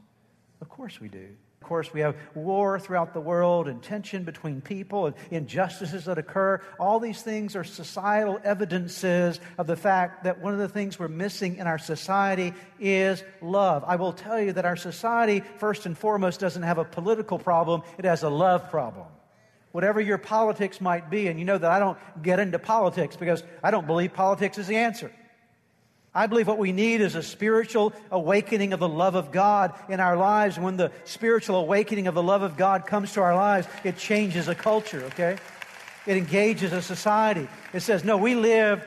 Of 0.61 0.69
course 0.69 1.01
we 1.01 1.09
do. 1.09 1.29
Of 1.63 1.69
course, 1.69 1.93
we 1.93 2.01
have 2.01 2.17
war 2.35 2.81
throughout 2.81 3.15
the 3.15 3.21
world 3.21 3.69
and 3.69 3.81
tension 3.81 4.25
between 4.25 4.61
people 4.61 5.07
and 5.07 5.15
injustices 5.31 6.07
that 6.07 6.19
occur. 6.19 6.61
All 6.81 6.99
these 6.99 7.23
things 7.23 7.55
are 7.55 7.63
societal 7.63 8.41
evidences 8.43 9.39
of 9.59 9.69
the 9.69 9.77
fact 9.77 10.25
that 10.25 10.41
one 10.41 10.55
of 10.55 10.59
the 10.59 10.69
things 10.69 10.99
we're 10.99 11.07
missing 11.07 11.59
in 11.59 11.69
our 11.69 11.79
society 11.79 12.53
is 12.81 13.23
love. 13.41 13.85
I 13.87 13.95
will 13.95 14.13
tell 14.13 14.41
you 14.41 14.55
that 14.55 14.65
our 14.65 14.75
society, 14.75 15.45
first 15.59 15.87
and 15.87 15.97
foremost, 15.97 16.41
doesn't 16.41 16.65
have 16.65 16.79
a 16.79 16.85
political 16.85 17.39
problem, 17.39 17.83
it 17.97 18.07
has 18.07 18.25
a 18.25 18.29
love 18.29 18.69
problem 18.69 19.07
whatever 19.71 20.03
your 20.03 20.19
politics 20.19 20.83
might 20.83 21.09
be. 21.09 21.29
And 21.29 21.39
you 21.39 21.47
know 21.47 21.57
that 21.57 21.71
I 21.71 21.79
don't 21.79 21.97
get 22.23 22.41
into 22.41 22.59
politics 22.59 23.17
because 23.17 23.43
I 23.63 23.71
don't 23.71 23.87
believe 23.87 24.13
politics 24.13 24.59
is 24.59 24.67
the 24.67 24.77
answer. 24.77 25.11
I 26.15 26.27
believe 26.27 26.47
what 26.47 26.59
we 26.59 26.73
need 26.73 27.01
is 27.01 27.15
a 27.15 27.23
spiritual 27.23 27.95
awakening 28.11 28.75
of 28.75 28.81
the 28.81 28.89
love 28.89 29.15
of 29.15 29.33
God 29.33 29.73
in 29.89 29.99
our 29.99 30.17
lives. 30.17 30.59
When 30.59 30.77
the 30.77 30.93
spiritual 31.05 31.57
awakening 31.57 32.07
of 32.07 32.15
the 32.15 32.23
love 32.23 32.43
of 32.43 32.57
God 32.57 32.87
comes 32.87 33.13
to 33.15 33.23
our 33.23 33.35
lives, 33.35 33.67
it 33.83 33.97
changes 33.97 34.47
a 34.47 34.55
culture, 34.55 35.05
okay? 35.05 35.39
It 36.07 36.17
engages 36.19 36.73
a 36.73 36.83
society. 36.83 37.49
It 37.73 37.81
says, 37.81 38.05
no, 38.05 38.19
we 38.19 38.35
live 38.35 38.87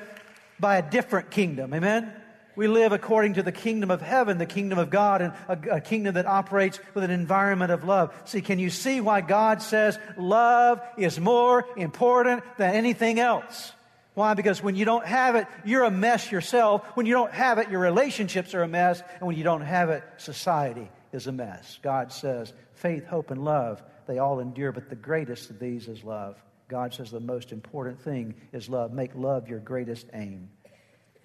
by 0.60 0.78
a 0.78 0.88
different 0.88 1.32
kingdom. 1.32 1.74
Amen? 1.74 2.14
We 2.56 2.68
live 2.68 2.92
according 2.92 3.34
to 3.34 3.44
the 3.44 3.52
kingdom 3.52 3.92
of 3.92 4.02
heaven, 4.02 4.38
the 4.38 4.46
kingdom 4.46 4.78
of 4.78 4.90
God, 4.90 5.22
and 5.22 5.34
a, 5.48 5.78
a, 5.78 5.82
kingdom 5.82 6.16
that 6.16 6.26
operates 6.26 6.80
with 6.94 7.04
an 7.04 7.12
environment 7.12 7.72
of 7.72 7.84
love. 7.84 8.14
See, 8.26 8.42
can 8.42 8.60
you 8.60 8.70
see 8.70 9.02
why 9.02 9.22
God 9.22 9.62
says 9.62 9.98
love 10.18 10.80
is 10.98 11.20
more 11.20 11.66
important 11.76 12.44
than 12.58 12.74
anything 12.74 13.20
else? 13.20 13.74
Why? 14.16 14.34
Because 14.34 14.64
when 14.64 14.76
you 14.76 14.86
don't 14.86 15.06
have 15.06 15.36
it, 15.36 15.46
you're 15.66 15.84
a 15.84 15.92
mess 15.92 16.32
yourself. 16.32 16.84
When 16.96 17.06
you 17.06 17.14
don't 17.14 17.34
have 17.34 17.60
it, 17.60 17.70
your 17.70 17.82
relationships 17.82 18.56
are 18.56 18.64
a 18.64 18.68
mess. 18.68 19.04
And 19.20 19.28
when 19.28 19.38
you 19.38 19.44
don't 19.44 19.62
have 19.62 19.90
it, 19.90 20.04
society 20.18 20.90
is 21.12 21.28
a 21.28 21.32
mess. 21.32 21.80
God 21.84 22.12
says, 22.12 22.54
faith, 22.74 23.06
hope, 23.06 23.30
and 23.30 23.44
love, 23.44 23.84
they 24.08 24.18
all 24.18 24.40
endure, 24.40 24.72
but 24.72 24.90
the 24.90 24.96
greatest 24.96 25.50
of 25.50 25.60
these 25.60 25.88
is 25.88 26.04
love. 26.04 26.42
God 26.68 26.94
says 26.94 27.12
the 27.12 27.20
most 27.20 27.52
important 27.52 28.02
thing 28.02 28.36
is 28.54 28.70
love. 28.70 28.94
Make 28.94 29.14
love 29.16 29.50
your 29.50 29.60
greatest 29.60 30.08
aim. 30.14 30.50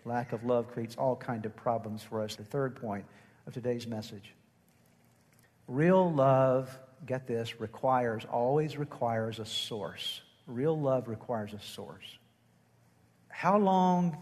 Lack 0.05 0.33
of 0.33 0.45
love 0.45 0.69
creates 0.69 0.97
all 0.97 1.15
kind 1.15 1.47
of 1.47 1.55
problems 1.55 2.03
for 2.03 2.23
us. 2.23 2.37
The 2.37 2.45
third 2.45 2.77
point 2.77 3.05
of 3.47 3.55
today's 3.55 3.87
message. 3.87 4.35
Real 5.69 6.13
love, 6.13 6.77
get 7.07 7.27
this, 7.27 7.61
requires, 7.61 8.25
always 8.25 8.77
requires 8.77 9.39
a 9.39 9.47
source. 9.47 10.23
Real 10.47 10.79
love 10.79 11.07
requires 11.07 11.53
a 11.53 11.61
source. 11.61 12.19
How 13.31 13.57
long, 13.57 14.17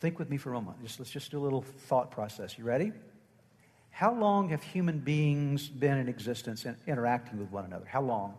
think 0.00 0.18
with 0.18 0.28
me 0.28 0.36
for 0.36 0.50
a 0.50 0.54
moment. 0.54 0.82
Just, 0.82 0.98
let's 0.98 1.12
just 1.12 1.30
do 1.30 1.38
a 1.38 1.44
little 1.44 1.62
thought 1.62 2.10
process. 2.10 2.58
You 2.58 2.64
ready? 2.64 2.92
How 3.90 4.12
long 4.12 4.48
have 4.48 4.62
human 4.62 4.98
beings 4.98 5.68
been 5.68 5.96
in 5.98 6.08
existence 6.08 6.64
and 6.64 6.76
interacting 6.88 7.38
with 7.38 7.52
one 7.52 7.64
another? 7.64 7.86
How 7.86 8.02
long? 8.02 8.34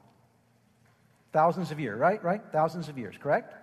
Thousands 1.32 1.72
of 1.72 1.80
years, 1.80 1.98
right? 1.98 2.22
Right? 2.22 2.42
Thousands 2.52 2.90
of 2.90 2.98
years, 2.98 3.16
correct? 3.18 3.54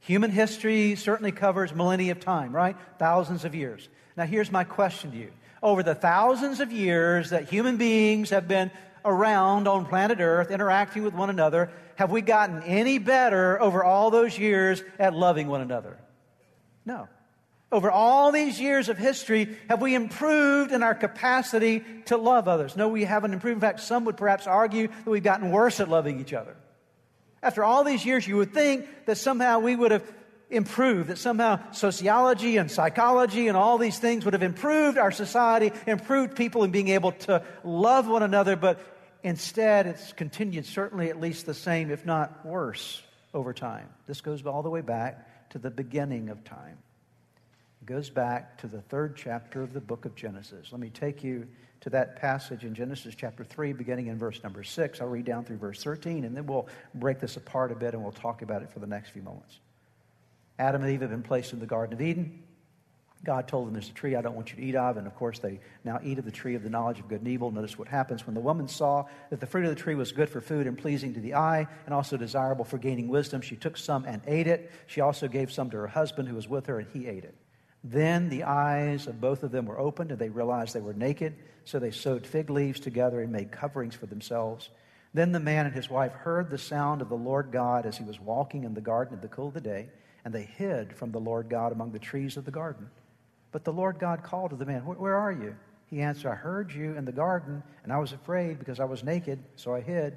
Human 0.00 0.30
history 0.30 0.94
certainly 0.94 1.32
covers 1.32 1.74
millennia 1.74 2.12
of 2.12 2.20
time, 2.20 2.54
right? 2.54 2.76
Thousands 2.98 3.44
of 3.44 3.54
years. 3.54 3.88
Now, 4.16 4.24
here's 4.24 4.52
my 4.52 4.64
question 4.64 5.10
to 5.12 5.16
you. 5.16 5.32
Over 5.62 5.82
the 5.82 5.94
thousands 5.94 6.60
of 6.60 6.70
years 6.70 7.30
that 7.30 7.48
human 7.48 7.78
beings 7.78 8.30
have 8.30 8.46
been 8.46 8.70
around 9.04 9.68
on 9.68 9.86
planet 9.86 10.20
Earth, 10.20 10.50
interacting 10.50 11.02
with 11.02 11.14
one 11.14 11.30
another, 11.30 11.70
have 11.96 12.10
we 12.10 12.22
gotten 12.22 12.62
any 12.62 12.98
better 12.98 13.60
over 13.60 13.84
all 13.84 14.10
those 14.10 14.38
years 14.38 14.82
at 14.98 15.14
loving 15.14 15.48
one 15.48 15.60
another? 15.60 15.98
No. 16.84 17.08
Over 17.70 17.90
all 17.90 18.32
these 18.32 18.60
years 18.60 18.88
of 18.88 18.98
history, 18.98 19.56
have 19.68 19.80
we 19.80 19.94
improved 19.94 20.72
in 20.72 20.82
our 20.82 20.94
capacity 20.94 21.82
to 22.06 22.16
love 22.16 22.46
others? 22.48 22.76
No, 22.76 22.88
we 22.88 23.04
haven't 23.04 23.32
improved. 23.32 23.56
In 23.56 23.60
fact, 23.60 23.80
some 23.80 24.04
would 24.04 24.16
perhaps 24.16 24.46
argue 24.46 24.88
that 24.88 25.06
we've 25.06 25.22
gotten 25.22 25.50
worse 25.50 25.80
at 25.80 25.88
loving 25.88 26.20
each 26.20 26.34
other. 26.34 26.54
After 27.42 27.64
all 27.64 27.82
these 27.82 28.04
years, 28.04 28.26
you 28.26 28.36
would 28.36 28.52
think 28.52 28.86
that 29.06 29.16
somehow 29.16 29.60
we 29.60 29.74
would 29.74 29.90
have 29.90 30.04
improved, 30.52 31.08
that 31.08 31.18
somehow 31.18 31.58
sociology 31.72 32.58
and 32.58 32.70
psychology 32.70 33.48
and 33.48 33.56
all 33.56 33.78
these 33.78 33.98
things 33.98 34.24
would 34.24 34.34
have 34.34 34.42
improved 34.42 34.98
our 34.98 35.10
society, 35.10 35.72
improved 35.86 36.36
people 36.36 36.62
in 36.64 36.70
being 36.70 36.88
able 36.88 37.12
to 37.12 37.42
love 37.64 38.06
one 38.06 38.22
another, 38.22 38.54
but 38.54 38.78
instead 39.22 39.86
it's 39.86 40.12
continued 40.12 40.66
certainly 40.66 41.08
at 41.08 41.20
least 41.20 41.46
the 41.46 41.54
same, 41.54 41.90
if 41.90 42.04
not 42.04 42.44
worse, 42.44 43.02
over 43.34 43.52
time. 43.52 43.88
This 44.06 44.20
goes 44.20 44.44
all 44.46 44.62
the 44.62 44.70
way 44.70 44.82
back 44.82 45.50
to 45.50 45.58
the 45.58 45.70
beginning 45.70 46.28
of 46.28 46.44
time. 46.44 46.78
It 47.82 47.86
goes 47.86 48.10
back 48.10 48.58
to 48.58 48.68
the 48.68 48.80
third 48.82 49.16
chapter 49.16 49.62
of 49.62 49.72
the 49.72 49.80
book 49.80 50.04
of 50.04 50.14
Genesis. 50.14 50.68
Let 50.70 50.80
me 50.80 50.90
take 50.90 51.24
you 51.24 51.48
to 51.80 51.90
that 51.90 52.16
passage 52.16 52.64
in 52.64 52.74
Genesis 52.74 53.14
chapter 53.16 53.42
3, 53.42 53.72
beginning 53.72 54.06
in 54.06 54.16
verse 54.16 54.40
number 54.44 54.62
6. 54.62 55.00
I'll 55.00 55.08
read 55.08 55.24
down 55.24 55.44
through 55.44 55.56
verse 55.56 55.82
13, 55.82 56.24
and 56.24 56.36
then 56.36 56.46
we'll 56.46 56.68
break 56.94 57.18
this 57.18 57.36
apart 57.36 57.72
a 57.72 57.74
bit 57.74 57.94
and 57.94 58.02
we'll 58.02 58.12
talk 58.12 58.42
about 58.42 58.62
it 58.62 58.70
for 58.70 58.78
the 58.78 58.86
next 58.86 59.10
few 59.10 59.22
moments. 59.22 59.58
Adam 60.62 60.82
and 60.82 60.92
Eve 60.92 61.00
have 61.00 61.10
been 61.10 61.24
placed 61.24 61.52
in 61.52 61.58
the 61.58 61.66
Garden 61.66 61.92
of 61.92 62.00
Eden. 62.00 62.40
God 63.24 63.48
told 63.48 63.66
them 63.66 63.74
there's 63.74 63.88
a 63.88 63.92
tree 63.92 64.14
I 64.14 64.22
don't 64.22 64.36
want 64.36 64.50
you 64.50 64.56
to 64.56 64.62
eat 64.62 64.76
of, 64.76 64.96
and 64.96 65.08
of 65.08 65.14
course 65.16 65.40
they 65.40 65.58
now 65.82 65.98
eat 66.04 66.18
of 66.18 66.24
the 66.24 66.30
tree 66.30 66.54
of 66.54 66.62
the 66.62 66.70
knowledge 66.70 67.00
of 67.00 67.08
good 67.08 67.20
and 67.20 67.28
evil. 67.28 67.50
Notice 67.50 67.76
what 67.76 67.88
happens 67.88 68.26
when 68.26 68.34
the 68.34 68.40
woman 68.40 68.68
saw 68.68 69.04
that 69.30 69.40
the 69.40 69.46
fruit 69.46 69.64
of 69.64 69.70
the 69.70 69.80
tree 69.80 69.96
was 69.96 70.12
good 70.12 70.28
for 70.28 70.40
food 70.40 70.68
and 70.68 70.78
pleasing 70.78 71.14
to 71.14 71.20
the 71.20 71.34
eye, 71.34 71.66
and 71.84 71.92
also 71.92 72.16
desirable 72.16 72.64
for 72.64 72.78
gaining 72.78 73.08
wisdom. 73.08 73.40
She 73.40 73.56
took 73.56 73.76
some 73.76 74.04
and 74.04 74.22
ate 74.28 74.46
it. 74.46 74.70
She 74.86 75.00
also 75.00 75.26
gave 75.26 75.52
some 75.52 75.68
to 75.70 75.76
her 75.78 75.88
husband 75.88 76.28
who 76.28 76.36
was 76.36 76.48
with 76.48 76.66
her, 76.66 76.78
and 76.78 76.88
he 76.92 77.08
ate 77.08 77.24
it. 77.24 77.34
Then 77.82 78.28
the 78.28 78.44
eyes 78.44 79.08
of 79.08 79.20
both 79.20 79.42
of 79.42 79.50
them 79.50 79.66
were 79.66 79.80
opened, 79.80 80.12
and 80.12 80.18
they 80.20 80.28
realized 80.28 80.74
they 80.74 80.80
were 80.80 80.94
naked. 80.94 81.34
So 81.64 81.80
they 81.80 81.90
sewed 81.90 82.24
fig 82.24 82.50
leaves 82.50 82.78
together 82.78 83.20
and 83.20 83.32
made 83.32 83.50
coverings 83.50 83.96
for 83.96 84.06
themselves. 84.06 84.70
Then 85.12 85.32
the 85.32 85.40
man 85.40 85.66
and 85.66 85.74
his 85.74 85.90
wife 85.90 86.12
heard 86.12 86.50
the 86.50 86.58
sound 86.58 87.02
of 87.02 87.08
the 87.08 87.16
Lord 87.16 87.50
God 87.50 87.84
as 87.84 87.98
he 87.98 88.04
was 88.04 88.20
walking 88.20 88.62
in 88.62 88.74
the 88.74 88.80
garden 88.80 89.14
in 89.14 89.20
the 89.20 89.28
cool 89.28 89.48
of 89.48 89.54
the 89.54 89.60
day 89.60 89.88
and 90.24 90.34
they 90.34 90.44
hid 90.44 90.96
from 90.96 91.12
the 91.12 91.20
Lord 91.20 91.48
God 91.48 91.72
among 91.72 91.92
the 91.92 91.98
trees 91.98 92.36
of 92.36 92.44
the 92.44 92.50
garden. 92.50 92.88
But 93.50 93.64
the 93.64 93.72
Lord 93.72 93.98
God 93.98 94.22
called 94.22 94.50
to 94.50 94.56
the 94.56 94.66
man, 94.66 94.82
Where 94.82 95.16
are 95.16 95.32
you? 95.32 95.54
He 95.86 96.00
answered, 96.00 96.30
I 96.30 96.34
heard 96.34 96.72
you 96.72 96.96
in 96.96 97.04
the 97.04 97.12
garden, 97.12 97.62
and 97.84 97.92
I 97.92 97.98
was 97.98 98.12
afraid 98.12 98.58
because 98.58 98.80
I 98.80 98.84
was 98.84 99.04
naked, 99.04 99.44
so 99.56 99.74
I 99.74 99.82
hid. 99.82 100.16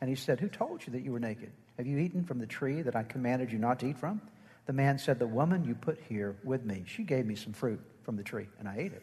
And 0.00 0.08
he 0.08 0.14
said, 0.14 0.38
Who 0.38 0.48
told 0.48 0.86
you 0.86 0.92
that 0.92 1.02
you 1.02 1.12
were 1.12 1.18
naked? 1.18 1.50
Have 1.76 1.86
you 1.86 1.98
eaten 1.98 2.24
from 2.24 2.38
the 2.38 2.46
tree 2.46 2.82
that 2.82 2.94
I 2.94 3.02
commanded 3.02 3.50
you 3.50 3.58
not 3.58 3.80
to 3.80 3.86
eat 3.86 3.98
from? 3.98 4.20
The 4.66 4.72
man 4.72 4.98
said, 4.98 5.18
The 5.18 5.26
woman 5.26 5.64
you 5.64 5.74
put 5.74 5.98
here 6.08 6.36
with 6.44 6.64
me, 6.64 6.84
she 6.86 7.02
gave 7.02 7.26
me 7.26 7.34
some 7.34 7.52
fruit 7.52 7.80
from 8.04 8.16
the 8.16 8.22
tree, 8.22 8.46
and 8.60 8.68
I 8.68 8.76
ate 8.78 8.92
it. 8.92 9.02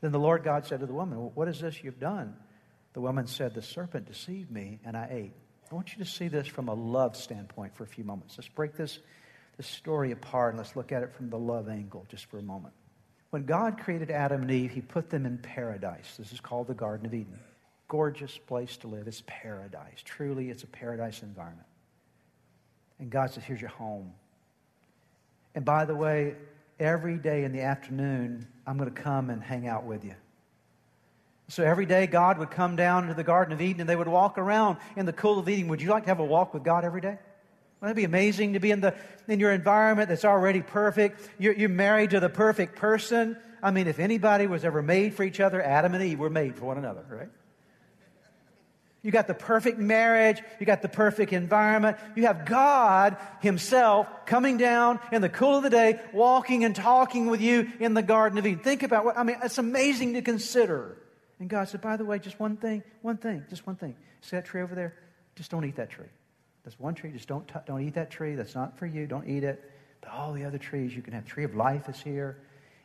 Then 0.00 0.12
the 0.12 0.18
Lord 0.18 0.44
God 0.44 0.66
said 0.66 0.80
to 0.80 0.86
the 0.86 0.92
woman, 0.92 1.18
What 1.34 1.48
is 1.48 1.60
this 1.60 1.82
you've 1.82 2.00
done? 2.00 2.34
The 2.92 3.00
woman 3.00 3.26
said, 3.26 3.54
The 3.54 3.62
serpent 3.62 4.06
deceived 4.06 4.50
me, 4.50 4.80
and 4.84 4.96
I 4.96 5.08
ate. 5.10 5.32
I 5.70 5.74
want 5.74 5.92
you 5.92 6.04
to 6.04 6.10
see 6.10 6.28
this 6.28 6.48
from 6.48 6.68
a 6.68 6.74
love 6.74 7.16
standpoint 7.16 7.76
for 7.76 7.84
a 7.84 7.86
few 7.86 8.02
moments. 8.02 8.36
Let's 8.36 8.48
break 8.48 8.74
this 8.76 8.98
this 9.60 9.66
story 9.66 10.10
apart 10.10 10.54
and 10.54 10.58
let's 10.58 10.74
look 10.74 10.90
at 10.90 11.02
it 11.02 11.12
from 11.14 11.28
the 11.28 11.38
love 11.38 11.68
angle 11.68 12.06
just 12.08 12.24
for 12.30 12.38
a 12.38 12.42
moment. 12.42 12.72
When 13.28 13.44
God 13.44 13.78
created 13.78 14.10
Adam 14.10 14.40
and 14.40 14.50
Eve, 14.50 14.70
he 14.70 14.80
put 14.80 15.10
them 15.10 15.26
in 15.26 15.36
paradise. 15.36 16.16
This 16.16 16.32
is 16.32 16.40
called 16.40 16.66
the 16.66 16.72
Garden 16.72 17.04
of 17.04 17.12
Eden. 17.12 17.38
Gorgeous 17.86 18.38
place 18.38 18.78
to 18.78 18.88
live. 18.88 19.06
It's 19.06 19.22
paradise. 19.26 19.98
Truly, 20.02 20.48
it's 20.48 20.62
a 20.62 20.66
paradise 20.66 21.22
environment. 21.22 21.66
And 23.00 23.10
God 23.10 23.32
says, 23.32 23.44
Here's 23.44 23.60
your 23.60 23.68
home. 23.68 24.14
And 25.54 25.62
by 25.62 25.84
the 25.84 25.94
way, 25.94 26.36
every 26.78 27.18
day 27.18 27.44
in 27.44 27.52
the 27.52 27.60
afternoon, 27.60 28.46
I'm 28.66 28.78
going 28.78 28.90
to 28.90 29.02
come 29.02 29.28
and 29.28 29.42
hang 29.42 29.68
out 29.68 29.84
with 29.84 30.06
you. 30.06 30.14
So 31.48 31.64
every 31.64 31.84
day, 31.84 32.06
God 32.06 32.38
would 32.38 32.50
come 32.50 32.76
down 32.76 33.02
into 33.02 33.14
the 33.14 33.24
Garden 33.24 33.52
of 33.52 33.60
Eden 33.60 33.82
and 33.82 33.90
they 33.90 33.96
would 33.96 34.08
walk 34.08 34.38
around 34.38 34.78
in 34.96 35.04
the 35.04 35.12
cool 35.12 35.38
of 35.38 35.50
Eden. 35.50 35.68
Would 35.68 35.82
you 35.82 35.90
like 35.90 36.04
to 36.04 36.08
have 36.08 36.20
a 36.20 36.24
walk 36.24 36.54
with 36.54 36.64
God 36.64 36.82
every 36.82 37.02
day? 37.02 37.18
Wouldn't 37.80 37.96
it 37.96 38.00
be 38.00 38.04
amazing 38.04 38.52
to 38.52 38.60
be 38.60 38.70
in, 38.70 38.80
the, 38.80 38.94
in 39.26 39.40
your 39.40 39.52
environment 39.52 40.08
that's 40.08 40.24
already 40.24 40.60
perfect? 40.60 41.28
You're, 41.38 41.54
you're 41.54 41.68
married 41.68 42.10
to 42.10 42.20
the 42.20 42.28
perfect 42.28 42.76
person. 42.76 43.36
I 43.62 43.70
mean, 43.70 43.86
if 43.86 43.98
anybody 43.98 44.46
was 44.46 44.64
ever 44.64 44.82
made 44.82 45.14
for 45.14 45.22
each 45.22 45.40
other, 45.40 45.62
Adam 45.62 45.94
and 45.94 46.04
Eve 46.04 46.18
were 46.18 46.30
made 46.30 46.56
for 46.56 46.66
one 46.66 46.78
another, 46.78 47.04
right? 47.08 47.28
You 49.02 49.10
got 49.10 49.26
the 49.26 49.34
perfect 49.34 49.78
marriage. 49.78 50.42
You 50.58 50.66
got 50.66 50.82
the 50.82 50.88
perfect 50.88 51.32
environment. 51.32 51.96
You 52.16 52.26
have 52.26 52.44
God 52.44 53.16
Himself 53.40 54.06
coming 54.26 54.58
down 54.58 55.00
in 55.10 55.22
the 55.22 55.30
cool 55.30 55.56
of 55.56 55.62
the 55.62 55.70
day, 55.70 56.00
walking 56.12 56.64
and 56.64 56.76
talking 56.76 57.26
with 57.26 57.40
you 57.40 57.72
in 57.80 57.94
the 57.94 58.02
Garden 58.02 58.38
of 58.38 58.46
Eden. 58.46 58.62
Think 58.62 58.82
about 58.82 59.06
what, 59.06 59.16
I 59.16 59.22
mean, 59.22 59.38
it's 59.42 59.56
amazing 59.56 60.14
to 60.14 60.22
consider. 60.22 60.98
And 61.38 61.48
God 61.48 61.68
said, 61.70 61.80
by 61.80 61.96
the 61.96 62.04
way, 62.04 62.18
just 62.18 62.38
one 62.38 62.58
thing, 62.58 62.82
one 63.00 63.16
thing, 63.16 63.44
just 63.48 63.66
one 63.66 63.76
thing. 63.76 63.96
See 64.20 64.36
that 64.36 64.44
tree 64.44 64.60
over 64.60 64.74
there? 64.74 64.94
Just 65.34 65.50
don't 65.50 65.64
eat 65.64 65.76
that 65.76 65.88
tree. 65.88 66.08
That's 66.64 66.78
one 66.78 66.94
tree. 66.94 67.10
Just 67.10 67.28
don't, 67.28 67.46
t- 67.48 67.54
don't 67.66 67.80
eat 67.80 67.94
that 67.94 68.10
tree. 68.10 68.34
That's 68.34 68.54
not 68.54 68.78
for 68.78 68.86
you. 68.86 69.06
Don't 69.06 69.28
eat 69.28 69.44
it. 69.44 69.70
But 70.00 70.10
all 70.12 70.32
the 70.32 70.44
other 70.44 70.58
trees 70.58 70.94
you 70.94 71.02
can 71.02 71.12
have. 71.12 71.26
Tree 71.26 71.44
of 71.44 71.54
life 71.54 71.88
is 71.88 72.00
here. 72.00 72.38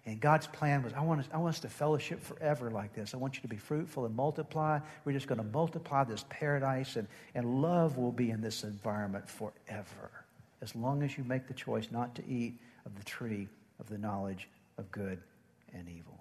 And 0.05 0.19
God's 0.19 0.45
plan 0.45 0.83
was, 0.83 0.93
I 0.93 1.01
want, 1.01 1.21
us, 1.21 1.29
I 1.33 1.37
want 1.37 1.55
us 1.55 1.59
to 1.61 1.69
fellowship 1.69 2.21
forever 2.21 2.69
like 2.69 2.93
this. 2.93 3.15
I 3.15 3.17
want 3.17 3.35
you 3.35 3.41
to 3.41 3.47
be 3.47 3.57
fruitful 3.57 4.05
and 4.05 4.15
multiply. 4.15 4.79
We're 5.03 5.13
just 5.13 5.27
going 5.27 5.39
to 5.39 5.47
multiply 5.51 6.03
this 6.03 6.25
paradise, 6.29 6.95
and, 6.95 7.07
and 7.33 7.61
love 7.61 7.97
will 7.97 8.11
be 8.11 8.29
in 8.29 8.39
this 8.39 8.63
environment 8.63 9.27
forever, 9.27 10.11
as 10.61 10.75
long 10.75 11.01
as 11.01 11.17
you 11.17 11.23
make 11.23 11.47
the 11.47 11.55
choice 11.55 11.87
not 11.91 12.13
to 12.15 12.27
eat 12.27 12.53
of 12.85 12.95
the 12.95 13.03
tree 13.03 13.47
of 13.79 13.89
the 13.89 13.97
knowledge 13.97 14.47
of 14.77 14.91
good 14.91 15.19
and 15.73 15.89
evil. 15.89 16.19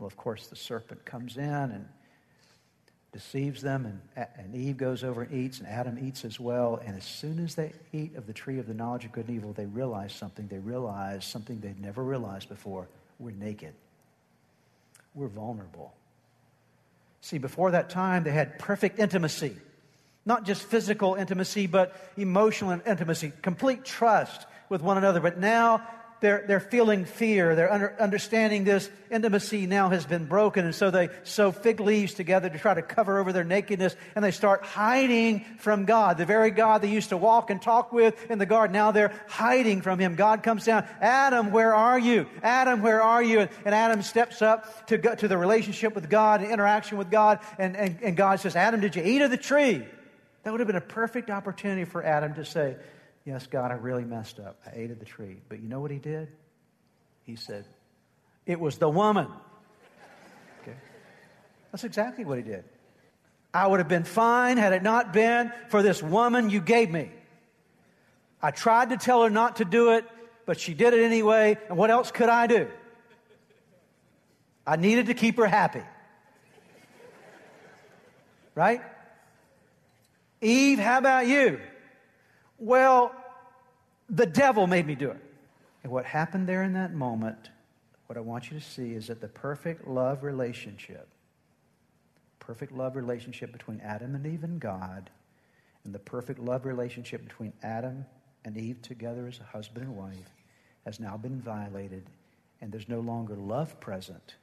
Well, 0.00 0.08
of 0.08 0.16
course, 0.16 0.48
the 0.48 0.56
serpent 0.56 1.04
comes 1.04 1.36
in 1.36 1.44
and 1.44 1.86
deceives 3.12 3.62
them, 3.62 3.86
and, 4.16 4.26
and 4.36 4.54
Eve 4.54 4.76
goes 4.76 5.02
over 5.02 5.22
and 5.22 5.32
eats, 5.32 5.58
and 5.58 5.68
Adam 5.68 5.98
eats 5.98 6.24
as 6.24 6.38
well. 6.38 6.80
And 6.84 6.96
as 6.96 7.04
soon 7.04 7.42
as 7.42 7.54
they 7.54 7.72
eat 7.92 8.16
of 8.16 8.26
the 8.26 8.32
tree 8.32 8.58
of 8.58 8.66
the 8.66 8.74
knowledge 8.74 9.04
of 9.04 9.12
good 9.12 9.28
and 9.28 9.36
evil, 9.36 9.52
they 9.52 9.66
realize 9.66 10.12
something. 10.12 10.48
They 10.48 10.58
realize 10.58 11.24
something 11.24 11.60
they'd 11.60 11.80
never 11.80 12.02
realized 12.02 12.48
before. 12.48 12.88
We're 13.18 13.30
naked. 13.30 13.72
We're 15.14 15.28
vulnerable. 15.28 15.94
See, 17.22 17.38
before 17.38 17.70
that 17.72 17.90
time, 17.90 18.24
they 18.24 18.32
had 18.32 18.58
perfect 18.58 18.98
intimacy. 18.98 19.56
Not 20.26 20.44
just 20.44 20.62
physical 20.62 21.14
intimacy, 21.14 21.66
but 21.66 21.96
emotional 22.16 22.80
intimacy, 22.84 23.32
complete 23.42 23.84
trust 23.84 24.46
with 24.68 24.82
one 24.82 24.98
another. 24.98 25.20
But 25.20 25.38
now 25.38 25.86
they're, 26.26 26.44
they're 26.44 26.58
feeling 26.58 27.04
fear. 27.04 27.54
They're 27.54 27.72
under, 27.72 27.94
understanding 28.00 28.64
this 28.64 28.90
intimacy 29.12 29.68
now 29.68 29.90
has 29.90 30.04
been 30.04 30.24
broken. 30.24 30.64
And 30.64 30.74
so 30.74 30.90
they 30.90 31.08
sew 31.22 31.52
fig 31.52 31.78
leaves 31.78 32.14
together 32.14 32.50
to 32.50 32.58
try 32.58 32.74
to 32.74 32.82
cover 32.82 33.20
over 33.20 33.32
their 33.32 33.44
nakedness. 33.44 33.94
And 34.16 34.24
they 34.24 34.32
start 34.32 34.64
hiding 34.64 35.44
from 35.60 35.84
God. 35.84 36.18
The 36.18 36.26
very 36.26 36.50
God 36.50 36.82
they 36.82 36.90
used 36.90 37.10
to 37.10 37.16
walk 37.16 37.50
and 37.50 37.62
talk 37.62 37.92
with 37.92 38.28
in 38.28 38.40
the 38.40 38.46
garden. 38.46 38.74
Now 38.74 38.90
they're 38.90 39.12
hiding 39.28 39.82
from 39.82 40.00
Him. 40.00 40.16
God 40.16 40.42
comes 40.42 40.64
down. 40.64 40.84
Adam, 41.00 41.52
where 41.52 41.72
are 41.72 41.98
you? 41.98 42.26
Adam, 42.42 42.82
where 42.82 43.00
are 43.00 43.22
you? 43.22 43.38
And, 43.38 43.50
and 43.64 43.72
Adam 43.72 44.02
steps 44.02 44.42
up 44.42 44.88
to, 44.88 44.98
go, 44.98 45.14
to 45.14 45.28
the 45.28 45.38
relationship 45.38 45.94
with 45.94 46.10
God 46.10 46.40
and 46.40 46.50
interaction 46.50 46.98
with 46.98 47.08
God. 47.08 47.38
And, 47.56 47.76
and, 47.76 47.98
and 48.02 48.16
God 48.16 48.40
says, 48.40 48.56
Adam, 48.56 48.80
did 48.80 48.96
you 48.96 49.02
eat 49.04 49.22
of 49.22 49.30
the 49.30 49.36
tree? 49.36 49.86
That 50.42 50.50
would 50.50 50.58
have 50.58 50.66
been 50.66 50.74
a 50.74 50.80
perfect 50.80 51.30
opportunity 51.30 51.84
for 51.84 52.02
Adam 52.02 52.34
to 52.34 52.44
say, 52.44 52.74
Yes, 53.26 53.48
God, 53.48 53.72
I 53.72 53.74
really 53.74 54.04
messed 54.04 54.38
up. 54.38 54.60
I 54.64 54.70
ate 54.74 54.92
of 54.92 55.00
the 55.00 55.04
tree. 55.04 55.38
But 55.48 55.60
you 55.60 55.68
know 55.68 55.80
what 55.80 55.90
he 55.90 55.98
did? 55.98 56.28
He 57.24 57.34
said, 57.34 57.64
It 58.46 58.60
was 58.60 58.78
the 58.78 58.88
woman. 58.88 59.26
Okay? 60.62 60.76
That's 61.72 61.82
exactly 61.82 62.24
what 62.24 62.38
he 62.38 62.44
did. 62.44 62.64
I 63.52 63.66
would 63.66 63.80
have 63.80 63.88
been 63.88 64.04
fine 64.04 64.58
had 64.58 64.72
it 64.72 64.82
not 64.82 65.12
been 65.12 65.52
for 65.70 65.82
this 65.82 66.00
woman 66.00 66.50
you 66.50 66.60
gave 66.60 66.88
me. 66.88 67.10
I 68.40 68.52
tried 68.52 68.90
to 68.90 68.96
tell 68.96 69.24
her 69.24 69.30
not 69.30 69.56
to 69.56 69.64
do 69.64 69.92
it, 69.92 70.04
but 70.44 70.60
she 70.60 70.72
did 70.72 70.94
it 70.94 71.02
anyway. 71.02 71.58
And 71.68 71.76
what 71.76 71.90
else 71.90 72.12
could 72.12 72.28
I 72.28 72.46
do? 72.46 72.68
I 74.64 74.76
needed 74.76 75.06
to 75.06 75.14
keep 75.14 75.36
her 75.38 75.46
happy. 75.46 75.82
Right? 78.54 78.82
Eve, 80.40 80.78
how 80.78 80.98
about 80.98 81.26
you? 81.26 81.58
Well, 82.58 83.14
the 84.08 84.26
devil 84.26 84.66
made 84.66 84.86
me 84.86 84.94
do 84.94 85.10
it. 85.10 85.20
And 85.82 85.92
what 85.92 86.04
happened 86.04 86.48
there 86.48 86.62
in 86.62 86.72
that 86.72 86.94
moment, 86.94 87.50
what 88.06 88.16
I 88.16 88.20
want 88.20 88.50
you 88.50 88.58
to 88.58 88.64
see 88.64 88.92
is 88.92 89.06
that 89.08 89.20
the 89.20 89.28
perfect 89.28 89.86
love 89.86 90.22
relationship, 90.22 91.08
perfect 92.40 92.72
love 92.72 92.96
relationship 92.96 93.52
between 93.52 93.80
Adam 93.80 94.14
and 94.14 94.26
Eve 94.26 94.44
and 94.44 94.60
God, 94.60 95.10
and 95.84 95.94
the 95.94 95.98
perfect 95.98 96.38
love 96.40 96.66
relationship 96.66 97.22
between 97.22 97.52
Adam 97.62 98.04
and 98.44 98.56
Eve 98.56 98.80
together 98.82 99.26
as 99.26 99.38
a 99.40 99.44
husband 99.44 99.86
and 99.86 99.96
wife 99.96 100.32
has 100.84 100.98
now 101.00 101.16
been 101.16 101.40
violated, 101.40 102.04
and 102.60 102.72
there's 102.72 102.88
no 102.88 103.00
longer 103.00 103.34
love 103.34 103.78
present. 103.80 104.36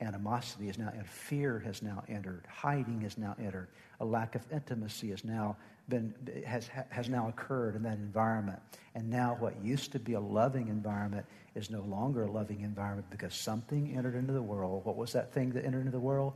Animosity 0.00 0.66
has 0.66 0.78
now 0.78 0.88
entered. 0.88 1.08
Fear 1.08 1.58
has 1.60 1.82
now 1.82 2.02
entered. 2.08 2.44
Hiding 2.48 3.00
has 3.02 3.18
now 3.18 3.36
entered. 3.38 3.68
A 4.00 4.04
lack 4.04 4.34
of 4.34 4.42
intimacy 4.52 5.10
has 5.10 5.24
now 5.24 5.56
been 5.88 6.14
has 6.46 6.68
has 6.90 7.08
now 7.08 7.28
occurred 7.28 7.76
in 7.76 7.82
that 7.82 7.98
environment. 7.98 8.60
And 8.94 9.10
now 9.10 9.36
what 9.38 9.62
used 9.62 9.92
to 9.92 9.98
be 9.98 10.14
a 10.14 10.20
loving 10.20 10.68
environment 10.68 11.26
is 11.54 11.70
no 11.70 11.82
longer 11.82 12.24
a 12.24 12.30
loving 12.30 12.60
environment 12.60 13.08
because 13.10 13.34
something 13.34 13.94
entered 13.96 14.14
into 14.14 14.32
the 14.32 14.42
world. 14.42 14.84
What 14.84 14.96
was 14.96 15.12
that 15.12 15.32
thing 15.32 15.50
that 15.50 15.64
entered 15.64 15.80
into 15.80 15.92
the 15.92 16.00
world? 16.00 16.34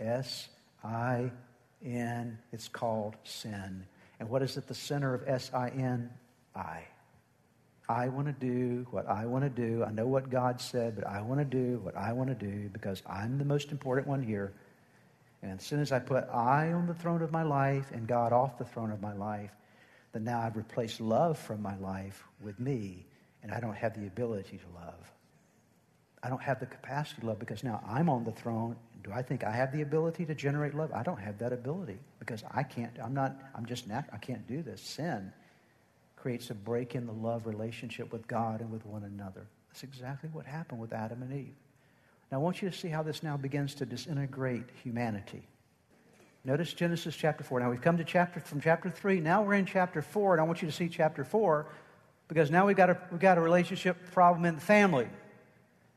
S 0.00 0.48
I 0.82 1.30
N. 1.84 2.38
It's 2.52 2.68
called 2.68 3.16
sin. 3.24 3.84
And 4.18 4.28
what 4.28 4.42
is 4.42 4.56
at 4.56 4.66
the 4.66 4.74
center 4.74 5.14
of 5.14 5.28
S 5.28 5.50
I 5.52 5.68
N? 5.68 6.10
I. 6.54 6.84
I 7.88 8.08
want 8.08 8.26
to 8.26 8.32
do 8.32 8.86
what 8.90 9.06
I 9.08 9.26
want 9.26 9.44
to 9.44 9.50
do. 9.50 9.84
I 9.84 9.90
know 9.90 10.06
what 10.06 10.30
God 10.30 10.60
said, 10.60 10.96
but 10.96 11.06
I 11.06 11.20
want 11.20 11.40
to 11.40 11.44
do 11.44 11.78
what 11.80 11.96
I 11.96 12.12
want 12.12 12.30
to 12.30 12.34
do 12.34 12.70
because 12.70 13.02
I'm 13.06 13.36
the 13.38 13.44
most 13.44 13.72
important 13.72 14.06
one 14.06 14.22
here. 14.22 14.54
And 15.42 15.60
as 15.60 15.66
soon 15.66 15.80
as 15.80 15.92
I 15.92 15.98
put 15.98 16.24
I 16.30 16.72
on 16.72 16.86
the 16.86 16.94
throne 16.94 17.20
of 17.20 17.30
my 17.30 17.42
life 17.42 17.90
and 17.92 18.06
God 18.06 18.32
off 18.32 18.56
the 18.56 18.64
throne 18.64 18.90
of 18.90 19.02
my 19.02 19.12
life, 19.12 19.50
then 20.12 20.24
now 20.24 20.40
I've 20.40 20.56
replaced 20.56 21.00
love 21.00 21.38
from 21.38 21.60
my 21.60 21.76
life 21.76 22.24
with 22.40 22.58
me, 22.58 23.04
and 23.42 23.52
I 23.52 23.60
don't 23.60 23.76
have 23.76 24.00
the 24.00 24.06
ability 24.06 24.58
to 24.58 24.74
love. 24.74 25.12
I 26.22 26.30
don't 26.30 26.40
have 26.40 26.60
the 26.60 26.66
capacity 26.66 27.20
to 27.20 27.26
love 27.26 27.38
because 27.38 27.62
now 27.62 27.84
I'm 27.86 28.08
on 28.08 28.24
the 28.24 28.32
throne. 28.32 28.76
Do 29.02 29.12
I 29.12 29.20
think 29.20 29.44
I 29.44 29.50
have 29.50 29.72
the 29.72 29.82
ability 29.82 30.24
to 30.24 30.34
generate 30.34 30.74
love? 30.74 30.90
I 30.94 31.02
don't 31.02 31.20
have 31.20 31.36
that 31.40 31.52
ability 31.52 31.98
because 32.18 32.42
I 32.50 32.62
can't. 32.62 32.96
I'm 33.02 33.12
not. 33.12 33.36
I'm 33.54 33.66
just 33.66 33.86
not. 33.86 34.06
I 34.10 34.16
can't 34.16 34.46
do 34.46 34.62
this. 34.62 34.80
Sin 34.80 35.30
creates 36.24 36.48
a 36.48 36.54
break 36.54 36.94
in 36.94 37.04
the 37.04 37.12
love 37.12 37.46
relationship 37.46 38.10
with 38.10 38.26
God 38.26 38.62
and 38.62 38.70
with 38.70 38.86
one 38.86 39.04
another. 39.04 39.46
That's 39.68 39.82
exactly 39.82 40.30
what 40.32 40.46
happened 40.46 40.80
with 40.80 40.94
Adam 40.94 41.20
and 41.20 41.30
Eve. 41.30 41.54
Now, 42.32 42.38
I 42.38 42.40
want 42.40 42.62
you 42.62 42.70
to 42.70 42.74
see 42.74 42.88
how 42.88 43.02
this 43.02 43.22
now 43.22 43.36
begins 43.36 43.74
to 43.74 43.84
disintegrate 43.84 44.64
humanity. 44.82 45.46
Notice 46.42 46.72
Genesis 46.72 47.14
chapter 47.14 47.44
4. 47.44 47.60
Now, 47.60 47.70
we've 47.70 47.82
come 47.82 47.98
to 47.98 48.04
chapter 48.04 48.40
from 48.40 48.62
chapter 48.62 48.88
3. 48.88 49.20
Now 49.20 49.42
we're 49.42 49.52
in 49.52 49.66
chapter 49.66 50.00
4, 50.00 50.32
and 50.32 50.40
I 50.40 50.44
want 50.44 50.62
you 50.62 50.66
to 50.66 50.72
see 50.72 50.88
chapter 50.88 51.24
4 51.24 51.66
because 52.28 52.50
now 52.50 52.66
we've 52.66 52.74
got 52.74 52.88
a, 52.88 52.98
we've 53.10 53.20
got 53.20 53.36
a 53.36 53.42
relationship 53.42 53.98
problem 54.12 54.46
in 54.46 54.54
the 54.54 54.62
family 54.62 55.08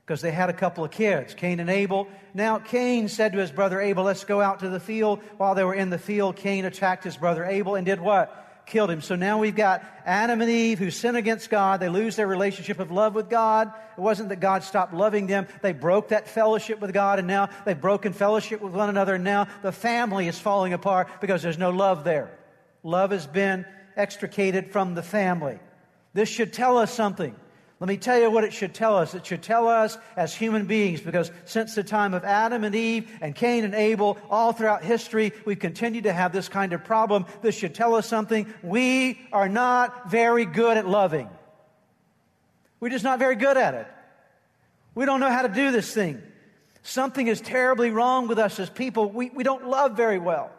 because 0.06 0.20
they 0.20 0.32
had 0.32 0.50
a 0.50 0.54
couple 0.54 0.84
of 0.84 0.92
kids, 0.92 1.36
Cain 1.36 1.62
and 1.62 1.70
Abel. 1.70 2.10
Now, 2.34 2.60
Cain 2.60 3.08
said 3.08 3.32
to 3.32 3.40
his 3.40 3.52
brother 3.52 3.80
Abel, 3.80 4.04
Let's 4.04 4.26
go 4.26 4.42
out 4.42 4.60
to 4.60 4.68
the 4.68 4.82
field. 4.82 5.22
While 5.38 5.56
they 5.56 5.64
were 5.64 5.74
in 5.74 5.90
the 5.90 5.98
field, 5.98 6.36
Cain 6.36 6.66
attacked 6.66 7.06
his 7.06 7.16
brother 7.16 7.46
Abel 7.46 7.76
and 7.76 7.86
did 7.86 8.02
what? 8.02 8.44
Killed 8.68 8.92
him. 8.92 9.02
So 9.02 9.16
now 9.16 9.40
we've 9.40 9.56
got 9.56 9.84
Adam 10.06 10.42
and 10.42 10.52
Eve 10.52 10.78
who 10.78 10.92
sin 10.92 11.16
against 11.16 11.50
God. 11.50 11.80
They 11.80 11.90
lose 11.90 12.16
their 12.16 12.28
relationship 12.28 12.80
of 12.80 12.92
love 12.92 13.16
with 13.16 13.30
God. 13.30 13.72
It 13.98 14.02
wasn't 14.02 14.30
that 14.30 14.40
God 14.40 14.64
stopped 14.64 14.94
loving 14.94 15.26
them. 15.26 15.48
They 15.62 15.74
broke 15.74 16.10
that 16.10 16.28
fellowship 16.28 16.80
with 16.80 16.94
God 16.94 17.18
and 17.18 17.28
now 17.28 17.50
they've 17.66 17.80
broken 17.80 18.14
fellowship 18.14 18.62
with 18.62 18.74
one 18.74 18.90
another. 18.90 19.16
And 19.16 19.24
now 19.24 19.48
the 19.64 19.72
family 19.72 20.28
is 20.28 20.38
falling 20.38 20.74
apart 20.74 21.08
because 21.22 21.42
there's 21.42 21.58
no 21.58 21.72
love 21.72 22.04
there. 22.04 22.38
Love 22.84 23.12
has 23.12 23.26
been 23.26 23.66
extricated 23.96 24.72
from 24.72 24.94
the 24.94 25.04
family. 25.04 25.60
This 26.14 26.30
should 26.30 26.54
tell 26.54 26.78
us 26.78 26.94
something. 26.94 27.36
Let 27.80 27.88
me 27.88 27.98
tell 27.98 28.20
you 28.20 28.32
what 28.32 28.44
it 28.44 28.54
should 28.54 28.74
tell 28.74 28.98
us. 28.98 29.14
It 29.14 29.26
should 29.26 29.44
tell 29.44 29.68
us 29.68 30.00
as 30.16 30.34
human 30.34 30.66
beings, 30.66 31.00
because 31.00 31.32
since 31.46 31.76
the 31.76 31.84
time 31.84 32.16
of 32.16 32.24
Adam 32.24 32.64
and 32.64 32.74
Eve 32.74 33.12
and 33.22 33.36
Cain 33.36 33.64
and 33.64 33.76
Abel, 33.76 34.18
all 34.32 34.52
throughout 34.52 34.84
history, 34.84 35.32
we've 35.46 35.60
continued 35.60 36.06
to 36.06 36.14
have 36.14 36.34
this 36.34 36.50
kind 36.50 36.74
of 36.74 36.84
problem. 36.84 37.28
This 37.44 37.56
should 37.56 37.76
tell 37.76 37.94
us 37.94 38.08
something. 38.08 38.52
We 38.64 39.20
are 39.32 39.48
not 39.48 40.10
very 40.10 40.46
good 40.46 40.78
at 40.78 40.88
loving. 40.88 41.30
We're 42.80 42.90
just 42.90 43.04
not 43.04 43.20
very 43.20 43.36
good 43.36 43.58
at 43.58 43.76
it. 43.76 43.88
We 44.96 45.06
don't 45.06 45.20
know 45.20 45.30
how 45.30 45.44
to 45.44 45.50
do 45.50 45.72
this 45.72 45.94
thing. 45.94 46.22
Something 46.82 47.28
is 47.28 47.42
terribly 47.42 47.92
wrong 47.92 48.28
with 48.28 48.40
us 48.40 48.60
as 48.60 48.72
people. 48.72 49.12
We, 49.12 49.30
we 49.30 49.44
don't 49.44 49.68
love 49.68 49.96
very 49.96 50.18
well. 50.18 50.50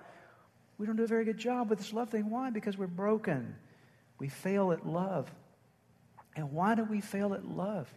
We 0.78 0.86
don't 0.86 0.94
do 0.94 1.02
a 1.02 1.08
very 1.08 1.24
good 1.24 1.38
job 1.38 1.68
with 1.68 1.78
this 1.80 1.92
love 1.92 2.10
thing. 2.10 2.30
Why? 2.30 2.50
Because 2.50 2.78
we're 2.78 2.86
broken. 2.86 3.56
We 4.20 4.28
fail 4.28 4.70
at 4.70 4.86
love. 4.86 5.28
And 6.38 6.52
why 6.52 6.76
do 6.76 6.84
we 6.84 7.00
fail 7.00 7.34
at 7.34 7.44
love? 7.44 7.92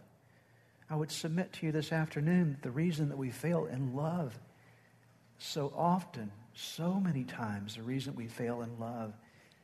I 0.90 0.96
would 0.96 1.12
submit 1.12 1.52
to 1.54 1.66
you 1.66 1.70
this 1.70 1.92
afternoon 1.92 2.58
the 2.60 2.72
reason 2.72 3.08
that 3.10 3.16
we 3.16 3.30
fail 3.30 3.66
in 3.66 3.94
love 3.94 4.36
so 5.38 5.72
often, 5.76 6.32
so 6.52 6.94
many 6.94 7.22
times, 7.22 7.76
the 7.76 7.82
reason 7.82 8.16
we 8.16 8.26
fail 8.26 8.62
in 8.62 8.80
love 8.80 9.14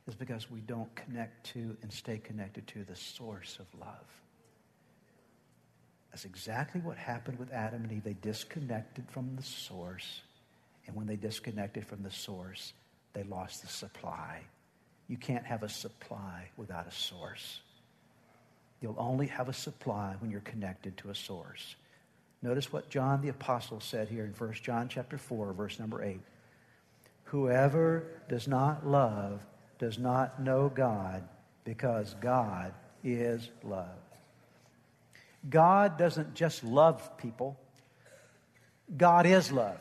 is 0.07 0.15
because 0.15 0.49
we 0.49 0.61
don't 0.61 0.95
connect 0.95 1.47
to 1.47 1.75
and 1.81 1.91
stay 1.91 2.19
connected 2.19 2.67
to 2.67 2.85
the 2.85 2.95
source 2.95 3.59
of 3.59 3.65
love. 3.81 4.07
That's 6.11 6.23
exactly 6.23 6.79
what 6.79 6.95
happened 6.95 7.37
with 7.37 7.51
Adam 7.51 7.83
and 7.83 7.91
Eve. 7.91 8.05
They 8.05 8.13
disconnected 8.13 9.09
from 9.09 9.35
the 9.35 9.43
source. 9.43 10.21
And 10.87 10.95
when 10.95 11.05
they 11.05 11.17
disconnected 11.17 11.85
from 11.85 12.01
the 12.01 12.11
source, 12.11 12.71
they 13.11 13.23
lost 13.23 13.61
the 13.61 13.67
supply. 13.67 14.39
You 15.09 15.17
can't 15.17 15.45
have 15.45 15.63
a 15.63 15.69
supply 15.69 16.49
without 16.55 16.87
a 16.87 16.91
source. 16.91 17.59
You'll 18.81 18.95
only 18.97 19.27
have 19.27 19.49
a 19.49 19.53
supply 19.53 20.15
when 20.19 20.31
you're 20.31 20.39
connected 20.41 20.97
to 20.97 21.09
a 21.09 21.15
source. 21.15 21.75
Notice 22.41 22.71
what 22.71 22.89
John 22.89 23.21
the 23.21 23.29
apostle 23.29 23.81
said 23.81 24.07
here 24.07 24.23
in 24.23 24.31
1 24.31 24.53
John 24.61 24.87
chapter 24.87 25.17
4 25.17 25.53
verse 25.53 25.79
number 25.79 26.03
8. 26.03 26.19
Whoever 27.25 28.05
does 28.29 28.47
not 28.47 28.87
love 28.87 29.45
does 29.77 29.99
not 29.99 30.41
know 30.41 30.69
God 30.69 31.27
because 31.63 32.15
God 32.21 32.73
is 33.03 33.49
love. 33.63 33.87
God 35.47 35.97
doesn't 35.97 36.33
just 36.33 36.63
love 36.63 37.17
people. 37.17 37.57
God 38.97 39.25
is 39.25 39.51
love. 39.51 39.79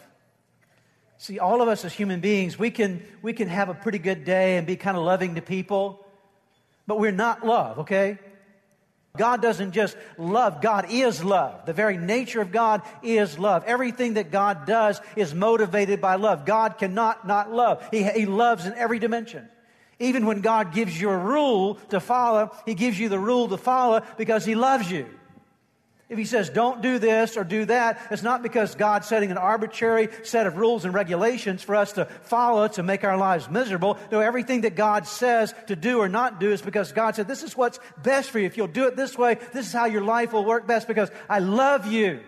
See, 1.17 1.39
all 1.39 1.63
of 1.63 1.69
us 1.69 1.85
as 1.85 1.93
human 1.93 2.21
beings, 2.21 2.59
we 2.59 2.71
can, 2.71 3.03
we 3.23 3.33
can 3.33 3.49
have 3.49 3.69
a 3.69 3.75
pretty 3.75 3.99
good 3.99 4.25
day 4.25 4.57
and 4.57 4.67
be 4.67 4.77
kind 4.77 4.97
of 4.97 5.03
loving 5.03 5.35
to 5.35 5.43
people, 5.43 6.07
but 6.87 7.01
we're 7.01 7.11
not 7.11 7.45
love, 7.45 7.81
okay? 7.81 8.19
God 9.19 9.43
doesn't 9.43 9.73
just 9.73 9.97
love, 10.17 10.63
God 10.63 10.87
is 10.91 11.23
love. 11.23 11.67
The 11.67 11.73
very 11.73 11.99
nature 11.99 12.41
of 12.41 12.53
God 12.53 12.83
is 13.03 13.39
love. 13.39 13.65
Everything 13.67 14.15
that 14.15 14.31
God 14.31 14.67
does 14.67 15.01
is 15.17 15.35
motivated 15.35 16.01
by 16.01 16.15
love. 16.15 16.47
God 16.47 16.79
cannot 16.79 17.27
not 17.27 17.53
love. 17.53 17.87
He, 17.91 18.03
he 18.05 18.25
loves 18.25 18.65
in 18.65 18.75
every 18.75 18.99
dimension. 18.99 19.49
Even 20.01 20.27
when 20.27 20.41
God 20.41 20.73
gives 20.73 20.99
you 20.99 21.11
a 21.11 21.19
rule 21.19 21.75
to 21.91 21.99
follow, 21.99 22.55
He 22.65 22.75
gives 22.75 22.99
you 22.99 23.09
the 23.09 23.19
rule 23.19 23.49
to 23.49 23.57
follow 23.57 24.03
because 24.17 24.45
He 24.45 24.55
loves 24.55 24.91
you. 24.91 25.07
If 26.09 26.17
he 26.17 26.25
says 26.25 26.49
don't 26.49 26.81
do 26.81 26.99
this 26.99 27.37
or 27.37 27.45
do 27.45 27.67
that, 27.67 28.01
it's 28.11 28.23
not 28.23 28.43
because 28.43 28.75
God's 28.75 29.07
setting 29.07 29.31
an 29.31 29.37
arbitrary 29.37 30.09
set 30.23 30.47
of 30.47 30.57
rules 30.57 30.87
and 30.87 30.95
regulations 30.95 31.63
for 31.63 31.75
us 31.75 31.93
to 31.93 32.07
follow 32.07 32.67
to 32.69 32.83
make 32.83 33.05
our 33.05 33.19
lives 33.19 33.51
miserable. 33.51 33.99
No, 34.11 34.21
everything 34.21 34.63
that 34.63 34.75
God 34.75 35.07
says 35.07 35.55
to 35.67 35.77
do 35.77 35.99
or 35.99 36.09
not 36.09 36.41
do 36.41 36.51
is 36.51 36.63
because 36.63 36.93
God 36.93 37.15
said, 37.15 37.29
this 37.29 37.43
is 37.43 37.55
what's 37.57 37.79
best 38.03 38.31
for 38.31 38.39
you. 38.39 38.47
If 38.47 38.57
you'll 38.57 38.69
do 38.69 38.87
it 38.87 38.97
this 38.97 39.19
way, 39.19 39.35
this 39.53 39.67
is 39.67 39.73
how 39.73 39.85
your 39.85 40.03
life 40.03 40.33
will 40.33 40.47
work 40.47 40.67
best 40.67 40.89
because 40.89 41.11
I 41.29 41.41
love 41.41 41.87
you. 41.87 42.21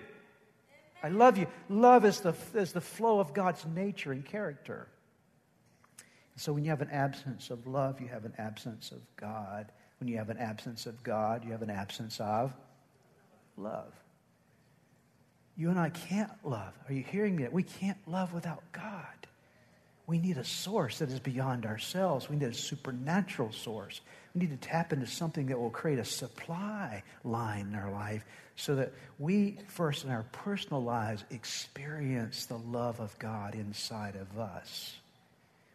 I 1.02 1.08
love 1.08 1.38
you. 1.38 1.46
Love 1.70 2.04
is 2.04 2.20
the, 2.20 2.34
is 2.54 2.72
the 2.72 2.82
flow 2.82 3.18
of 3.18 3.32
God's 3.32 3.64
nature 3.64 4.12
and 4.12 4.22
character. 4.22 4.88
So 6.36 6.52
when 6.52 6.64
you 6.64 6.70
have 6.70 6.82
an 6.82 6.90
absence 6.90 7.48
of 7.48 7.66
love, 7.66 7.98
you 7.98 8.08
have 8.08 8.26
an 8.26 8.34
absence 8.36 8.92
of 8.92 9.00
God. 9.16 9.72
When 10.00 10.08
you 10.08 10.18
have 10.18 10.28
an 10.28 10.38
absence 10.38 10.84
of 10.84 11.02
God, 11.02 11.46
you 11.46 11.52
have 11.52 11.62
an 11.62 11.70
absence 11.70 12.20
of 12.20 12.54
love. 13.62 13.92
You 15.56 15.70
and 15.70 15.78
I 15.78 15.90
can't 15.90 16.30
love. 16.42 16.72
Are 16.88 16.94
you 16.94 17.02
hearing 17.02 17.36
me? 17.36 17.46
We 17.50 17.62
can't 17.62 17.98
love 18.06 18.32
without 18.32 18.62
God. 18.72 19.04
We 20.06 20.18
need 20.18 20.38
a 20.38 20.44
source 20.44 20.98
that 20.98 21.10
is 21.10 21.20
beyond 21.20 21.66
ourselves. 21.66 22.28
We 22.28 22.36
need 22.36 22.48
a 22.48 22.54
supernatural 22.54 23.52
source. 23.52 24.00
We 24.34 24.40
need 24.40 24.50
to 24.50 24.68
tap 24.68 24.92
into 24.92 25.06
something 25.06 25.46
that 25.46 25.58
will 25.60 25.70
create 25.70 25.98
a 25.98 26.04
supply 26.04 27.04
line 27.22 27.68
in 27.68 27.74
our 27.76 27.92
life 27.92 28.24
so 28.56 28.74
that 28.76 28.92
we, 29.18 29.58
first 29.68 30.04
in 30.04 30.10
our 30.10 30.24
personal 30.32 30.82
lives, 30.82 31.24
experience 31.30 32.46
the 32.46 32.58
love 32.58 32.98
of 33.00 33.16
God 33.18 33.54
inside 33.54 34.16
of 34.16 34.38
us, 34.38 34.94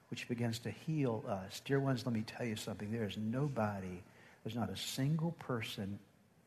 which 0.09 0.27
begins 0.27 0.59
to 0.59 0.69
heal 0.69 1.23
us. 1.27 1.61
Dear 1.63 1.79
ones, 1.79 2.05
let 2.05 2.13
me 2.13 2.23
tell 2.23 2.45
you 2.45 2.55
something. 2.55 2.91
There 2.91 3.07
is 3.07 3.17
nobody, 3.17 4.03
there's 4.43 4.55
not 4.55 4.69
a 4.69 4.77
single 4.77 5.31
person, 5.31 5.97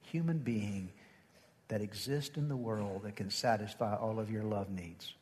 human 0.03 0.39
being, 0.39 0.91
that 1.69 1.81
exist 1.81 2.37
in 2.37 2.49
the 2.49 2.57
world 2.57 3.03
that 3.05 3.17
can 3.17 3.31
satisfy 3.31 3.95
all 3.95 4.19
of 4.19 4.31
your 4.31 4.43
love 4.43 4.71
needs. 4.71 5.15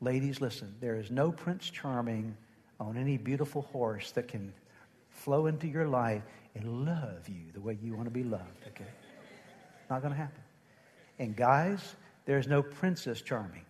Ladies, 0.00 0.40
listen, 0.40 0.74
there 0.80 0.96
is 0.96 1.10
no 1.10 1.30
Prince 1.30 1.68
Charming 1.68 2.36
on 2.78 2.96
any 2.96 3.18
beautiful 3.18 3.62
horse 3.72 4.12
that 4.12 4.28
can 4.28 4.52
flow 5.10 5.46
into 5.46 5.66
your 5.66 5.86
life 5.86 6.22
and 6.54 6.86
love 6.86 7.28
you 7.28 7.52
the 7.52 7.60
way 7.60 7.76
you 7.82 7.94
want 7.94 8.06
to 8.06 8.10
be 8.10 8.24
loved, 8.24 8.66
okay? 8.68 8.88
Not 9.90 10.00
going 10.00 10.14
to 10.14 10.18
happen. 10.18 10.40
And 11.18 11.36
guys, 11.36 11.96
there's 12.24 12.46
no 12.46 12.62
Princess 12.62 13.20
Charming 13.20 13.64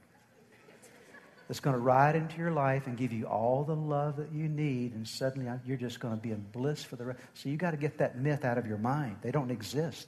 that's 1.48 1.58
going 1.58 1.74
to 1.74 1.80
ride 1.80 2.14
into 2.14 2.38
your 2.38 2.52
life 2.52 2.86
and 2.86 2.96
give 2.96 3.12
you 3.12 3.26
all 3.26 3.64
the 3.64 3.74
love 3.74 4.16
that 4.16 4.30
you 4.32 4.48
need, 4.48 4.94
and 4.94 5.08
suddenly 5.08 5.48
uh, 5.48 5.56
you're 5.66 5.76
just 5.76 5.98
going 5.98 6.14
to 6.14 6.20
be 6.20 6.30
in 6.30 6.44
bliss 6.52 6.84
for 6.84 6.94
the 6.94 7.06
rest. 7.06 7.18
So 7.34 7.48
you 7.48 7.56
got 7.56 7.72
to 7.72 7.76
get 7.76 7.98
that 7.98 8.16
myth 8.16 8.44
out 8.44 8.56
of 8.56 8.68
your 8.68 8.78
mind. 8.78 9.16
They 9.22 9.32
don't 9.32 9.50
exist. 9.50 10.06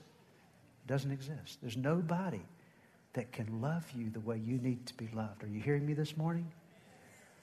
It 0.84 0.88
doesn't 0.88 1.10
exist. 1.10 1.58
There's 1.60 1.76
nobody 1.76 2.40
that 3.14 3.32
can 3.32 3.60
love 3.60 3.84
you 3.94 4.10
the 4.10 4.20
way 4.20 4.38
you 4.38 4.58
need 4.58 4.86
to 4.86 4.94
be 4.94 5.08
loved. 5.14 5.44
Are 5.44 5.48
you 5.48 5.60
hearing 5.60 5.86
me 5.86 5.94
this 5.94 6.16
morning? 6.16 6.50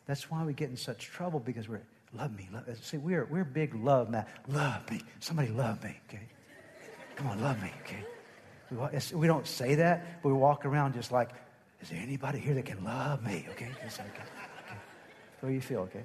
That's 0.06 0.30
why 0.30 0.44
we 0.44 0.54
get 0.54 0.70
in 0.70 0.78
such 0.78 1.06
trouble 1.06 1.40
because 1.40 1.70
we're, 1.70 1.84
love 2.14 2.36
me. 2.36 2.50
Love. 2.52 2.66
See, 2.82 2.98
we're, 2.98 3.26
we're 3.26 3.44
big 3.44 3.76
love 3.76 4.10
man. 4.10 4.26
Love 4.48 4.90
me. 4.90 5.02
Somebody 5.20 5.50
love 5.50 5.84
me, 5.84 5.96
okay? 6.08 6.24
Come 7.16 7.28
on, 7.28 7.42
love 7.42 7.62
me, 7.62 7.72
okay? 7.84 8.04
We, 8.72 9.18
we 9.18 9.28
don't 9.28 9.46
say 9.46 9.76
that, 9.76 10.22
but 10.24 10.30
we 10.30 10.36
walk 10.36 10.66
around 10.66 10.94
just 10.94 11.12
like, 11.12 11.30
is 11.82 11.90
there 11.90 12.00
anybody 12.02 12.40
here 12.40 12.56
that 12.56 12.66
can 12.66 12.84
love 12.84 13.24
me, 13.24 13.46
okay? 13.52 13.70
Just, 13.84 14.00
okay. 14.00 14.24
How 15.42 15.48
you 15.48 15.62
feel, 15.62 15.82
okay? 15.82 16.04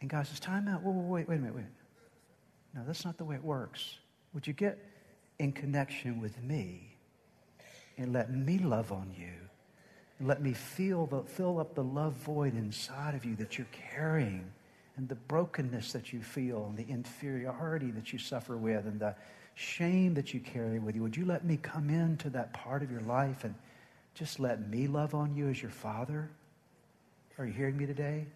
And 0.00 0.10
God 0.10 0.26
says, 0.26 0.40
time 0.40 0.68
out. 0.68 0.82
Whoa, 0.82 0.92
whoa, 0.92 1.02
wait, 1.02 1.28
wait 1.28 1.36
a 1.36 1.38
minute, 1.38 1.54
wait. 1.54 1.64
No, 2.74 2.82
that's 2.86 3.04
not 3.04 3.16
the 3.18 3.24
way 3.24 3.36
it 3.36 3.44
works. 3.44 3.98
Would 4.34 4.46
you 4.46 4.52
get 4.52 4.78
in 5.42 5.52
connection 5.52 6.20
with 6.20 6.40
me 6.42 6.96
and 7.98 8.12
let 8.12 8.32
me 8.32 8.58
love 8.58 8.92
on 8.92 9.12
you? 9.18 9.34
And 10.18 10.28
let 10.28 10.40
me 10.40 10.52
feel 10.52 11.06
the, 11.06 11.22
fill 11.24 11.58
up 11.58 11.74
the 11.74 11.82
love 11.82 12.12
void 12.12 12.54
inside 12.54 13.14
of 13.14 13.24
you 13.24 13.34
that 13.36 13.58
you're 13.58 13.66
carrying 13.92 14.50
and 14.96 15.08
the 15.08 15.16
brokenness 15.16 15.92
that 15.92 16.12
you 16.12 16.22
feel 16.22 16.66
and 16.66 16.76
the 16.76 16.90
inferiority 16.90 17.90
that 17.90 18.12
you 18.12 18.18
suffer 18.18 18.56
with 18.56 18.86
and 18.86 19.00
the 19.00 19.16
shame 19.54 20.14
that 20.14 20.32
you 20.32 20.38
carry 20.38 20.78
with 20.78 20.94
you. 20.94 21.02
Would 21.02 21.16
you 21.16 21.24
let 21.24 21.44
me 21.44 21.56
come 21.56 21.90
into 21.90 22.30
that 22.30 22.52
part 22.52 22.82
of 22.82 22.90
your 22.90 23.00
life 23.00 23.42
and 23.42 23.54
just 24.14 24.38
let 24.38 24.68
me 24.68 24.86
love 24.86 25.14
on 25.14 25.34
you 25.34 25.48
as 25.48 25.60
your 25.60 25.70
father? 25.72 26.30
Are 27.38 27.46
you 27.46 27.52
hearing 27.52 27.76
me 27.76 27.86
today? 27.86 28.26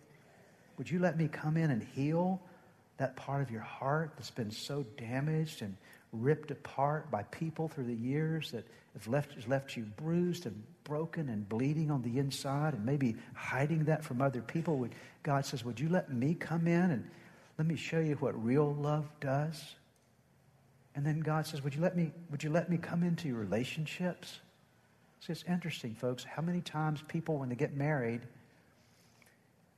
Would 0.77 0.90
you 0.90 0.99
let 0.99 1.16
me 1.16 1.29
come 1.29 1.57
in 1.57 1.71
and 1.71 1.87
heal 1.95 2.40
that 2.97 3.14
part 3.14 3.42
of 3.42 3.51
your 3.51 3.62
heart 3.62 4.12
that's 4.16 4.31
been 4.31 4.51
so 4.51 4.85
damaged 4.99 5.62
and 5.62 5.77
ripped 6.20 6.50
apart 6.50 7.11
by 7.11 7.22
people 7.24 7.68
through 7.68 7.85
the 7.85 7.94
years 7.94 8.50
that 8.52 8.66
have 8.94 9.07
left, 9.09 9.48
left 9.48 9.76
you 9.76 9.85
bruised 9.96 10.46
and 10.46 10.62
broken 10.85 11.29
and 11.29 11.48
bleeding 11.48 11.90
on 11.90 12.02
the 12.02 12.18
inside 12.18 12.74
and 12.74 12.85
maybe 12.85 13.16
hiding 13.35 13.85
that 13.85 14.05
from 14.05 14.20
other 14.20 14.42
people? 14.42 14.79
Would, 14.79 14.94
God 15.22 15.44
says, 15.44 15.64
Would 15.64 15.81
you 15.81 15.88
let 15.88 16.12
me 16.12 16.35
come 16.35 16.66
in 16.66 16.90
and 16.90 17.11
let 17.59 17.66
me 17.66 17.76
show 17.76 18.00
you 18.00 18.14
what 18.16 18.42
real 18.42 18.74
love 18.74 19.07
does? 19.20 19.62
And 20.94 21.05
then 21.05 21.20
God 21.20 21.46
says, 21.46 21.62
Would 21.62 21.74
you 21.74 21.81
let 21.81 21.96
me, 21.96 22.12
would 22.31 22.42
you 22.42 22.50
let 22.50 22.70
me 22.70 22.79
come 22.79 23.02
into 23.02 23.29
your 23.29 23.38
relationships? 23.38 24.40
See, 25.20 25.33
it's 25.33 25.44
interesting, 25.48 25.94
folks, 25.94 26.24
how 26.24 26.42
many 26.42 26.61
times 26.61 27.02
people, 27.09 27.38
when 27.38 27.48
they 27.48 27.57
get 27.57 27.74
married, 27.74 28.20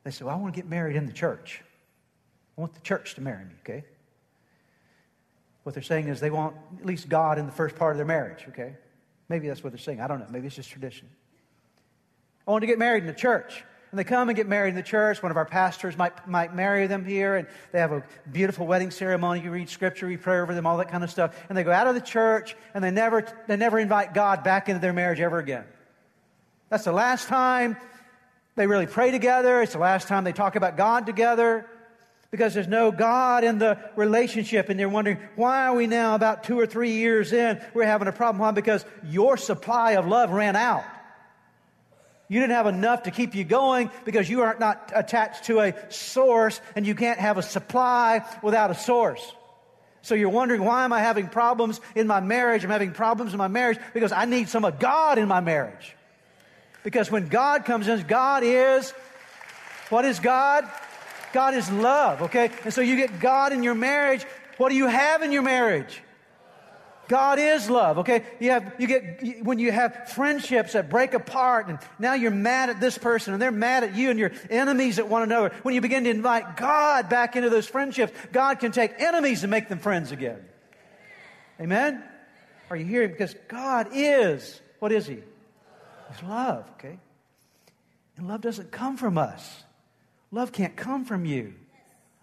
they 0.04 0.10
say, 0.10 0.24
well, 0.24 0.34
I 0.34 0.38
want 0.38 0.54
to 0.54 0.60
get 0.60 0.68
married 0.68 0.96
in 0.96 1.06
the 1.06 1.12
church. 1.12 1.62
I 2.56 2.60
want 2.60 2.74
the 2.74 2.80
church 2.80 3.14
to 3.14 3.20
marry 3.20 3.44
me, 3.44 3.52
okay? 3.60 3.84
What 5.68 5.74
they're 5.74 5.82
saying 5.82 6.08
is 6.08 6.18
they 6.18 6.30
want 6.30 6.56
at 6.78 6.86
least 6.86 7.10
God 7.10 7.36
in 7.36 7.44
the 7.44 7.52
first 7.52 7.76
part 7.76 7.92
of 7.92 7.98
their 7.98 8.06
marriage, 8.06 8.46
okay? 8.48 8.72
Maybe 9.28 9.48
that's 9.48 9.62
what 9.62 9.70
they're 9.70 9.78
saying. 9.78 10.00
I 10.00 10.06
don't 10.06 10.18
know. 10.18 10.26
Maybe 10.30 10.46
it's 10.46 10.56
just 10.56 10.70
tradition. 10.70 11.10
I 12.46 12.50
want 12.52 12.62
to 12.62 12.66
get 12.66 12.78
married 12.78 13.02
in 13.02 13.06
the 13.06 13.12
church. 13.12 13.62
And 13.90 13.98
they 13.98 14.04
come 14.04 14.30
and 14.30 14.34
get 14.34 14.48
married 14.48 14.70
in 14.70 14.76
the 14.76 14.82
church. 14.82 15.22
One 15.22 15.30
of 15.30 15.36
our 15.36 15.44
pastors 15.44 15.94
might, 15.94 16.26
might 16.26 16.54
marry 16.54 16.86
them 16.86 17.04
here, 17.04 17.36
and 17.36 17.46
they 17.70 17.80
have 17.80 17.92
a 17.92 18.02
beautiful 18.32 18.66
wedding 18.66 18.90
ceremony. 18.90 19.42
You 19.42 19.50
read 19.50 19.68
scripture, 19.68 20.10
you 20.10 20.16
pray 20.16 20.40
over 20.40 20.54
them, 20.54 20.64
all 20.64 20.78
that 20.78 20.90
kind 20.90 21.04
of 21.04 21.10
stuff. 21.10 21.38
And 21.50 21.58
they 21.58 21.64
go 21.64 21.70
out 21.70 21.86
of 21.86 21.94
the 21.94 22.00
church, 22.00 22.56
and 22.72 22.82
they 22.82 22.90
never, 22.90 23.26
they 23.46 23.58
never 23.58 23.78
invite 23.78 24.14
God 24.14 24.42
back 24.42 24.70
into 24.70 24.80
their 24.80 24.94
marriage 24.94 25.20
ever 25.20 25.38
again. 25.38 25.66
That's 26.70 26.84
the 26.84 26.92
last 26.92 27.28
time 27.28 27.76
they 28.56 28.66
really 28.66 28.86
pray 28.86 29.10
together. 29.10 29.60
It's 29.60 29.74
the 29.74 29.80
last 29.80 30.08
time 30.08 30.24
they 30.24 30.32
talk 30.32 30.56
about 30.56 30.78
God 30.78 31.04
together 31.04 31.66
because 32.30 32.52
there's 32.52 32.68
no 32.68 32.90
God 32.90 33.42
in 33.44 33.58
the 33.58 33.78
relationship. 33.96 34.68
And 34.68 34.78
they're 34.78 34.88
wondering, 34.88 35.18
why 35.36 35.66
are 35.66 35.74
we 35.74 35.86
now 35.86 36.14
about 36.14 36.44
two 36.44 36.58
or 36.58 36.66
three 36.66 36.92
years 36.92 37.32
in? 37.32 37.60
We're 37.74 37.84
having 37.84 38.08
a 38.08 38.12
problem. 38.12 38.40
Why? 38.40 38.50
Because 38.50 38.84
your 39.04 39.36
supply 39.36 39.92
of 39.92 40.06
love 40.06 40.30
ran 40.30 40.56
out. 40.56 40.84
You 42.28 42.40
didn't 42.40 42.56
have 42.56 42.66
enough 42.66 43.04
to 43.04 43.10
keep 43.10 43.34
you 43.34 43.44
going 43.44 43.90
because 44.04 44.28
you 44.28 44.42
are 44.42 44.56
not 44.60 44.92
attached 44.94 45.44
to 45.44 45.60
a 45.60 45.74
source 45.90 46.60
and 46.76 46.86
you 46.86 46.94
can't 46.94 47.18
have 47.18 47.38
a 47.38 47.42
supply 47.42 48.22
without 48.42 48.70
a 48.70 48.74
source. 48.74 49.32
So 50.02 50.14
you're 50.14 50.28
wondering, 50.28 50.62
why 50.62 50.84
am 50.84 50.92
I 50.92 51.00
having 51.00 51.28
problems 51.28 51.80
in 51.94 52.06
my 52.06 52.20
marriage? 52.20 52.64
I'm 52.64 52.70
having 52.70 52.92
problems 52.92 53.32
in 53.32 53.38
my 53.38 53.48
marriage 53.48 53.78
because 53.94 54.12
I 54.12 54.26
need 54.26 54.50
some 54.50 54.66
of 54.66 54.78
God 54.78 55.16
in 55.16 55.26
my 55.26 55.40
marriage. 55.40 55.96
Because 56.84 57.10
when 57.10 57.28
God 57.28 57.64
comes 57.64 57.88
in, 57.88 58.06
God 58.06 58.42
is, 58.44 58.92
what 59.88 60.04
is 60.04 60.20
God? 60.20 60.68
God 61.38 61.54
is 61.54 61.70
love, 61.70 62.22
okay? 62.22 62.50
And 62.64 62.74
so 62.74 62.80
you 62.80 62.96
get 62.96 63.20
God 63.20 63.52
in 63.52 63.62
your 63.62 63.76
marriage. 63.76 64.24
What 64.56 64.70
do 64.70 64.74
you 64.74 64.88
have 64.88 65.22
in 65.22 65.30
your 65.30 65.42
marriage? 65.42 66.02
God 67.06 67.38
is 67.38 67.70
love, 67.70 67.98
okay? 67.98 68.24
You 68.40 68.50
have, 68.50 68.74
you 68.80 68.88
get, 68.88 69.44
when 69.44 69.60
you 69.60 69.70
have 69.70 70.08
friendships 70.08 70.72
that 70.72 70.90
break 70.90 71.14
apart 71.14 71.68
and 71.68 71.78
now 71.96 72.14
you're 72.14 72.32
mad 72.32 72.70
at 72.70 72.80
this 72.80 72.98
person 72.98 73.34
and 73.34 73.40
they're 73.40 73.52
mad 73.52 73.84
at 73.84 73.94
you 73.94 74.10
and 74.10 74.18
you're 74.18 74.32
enemies 74.50 74.98
at 74.98 75.08
one 75.08 75.22
another. 75.22 75.52
When 75.62 75.76
you 75.76 75.80
begin 75.80 76.02
to 76.02 76.10
invite 76.10 76.56
God 76.56 77.08
back 77.08 77.36
into 77.36 77.50
those 77.50 77.68
friendships, 77.68 78.12
God 78.32 78.58
can 78.58 78.72
take 78.72 79.00
enemies 79.00 79.44
and 79.44 79.50
make 79.52 79.68
them 79.68 79.78
friends 79.78 80.10
again. 80.10 80.44
Amen? 81.60 82.02
Are 82.68 82.74
you 82.74 82.84
hearing? 82.84 83.12
Because 83.12 83.36
God 83.46 83.90
is, 83.92 84.60
what 84.80 84.90
is 84.90 85.06
He? 85.06 85.18
He's 86.10 86.22
love, 86.24 86.68
okay? 86.72 86.98
And 88.16 88.26
love 88.26 88.40
doesn't 88.40 88.72
come 88.72 88.96
from 88.96 89.18
us. 89.18 89.62
Love 90.30 90.52
can't 90.52 90.76
come 90.76 91.04
from 91.04 91.24
you. 91.24 91.54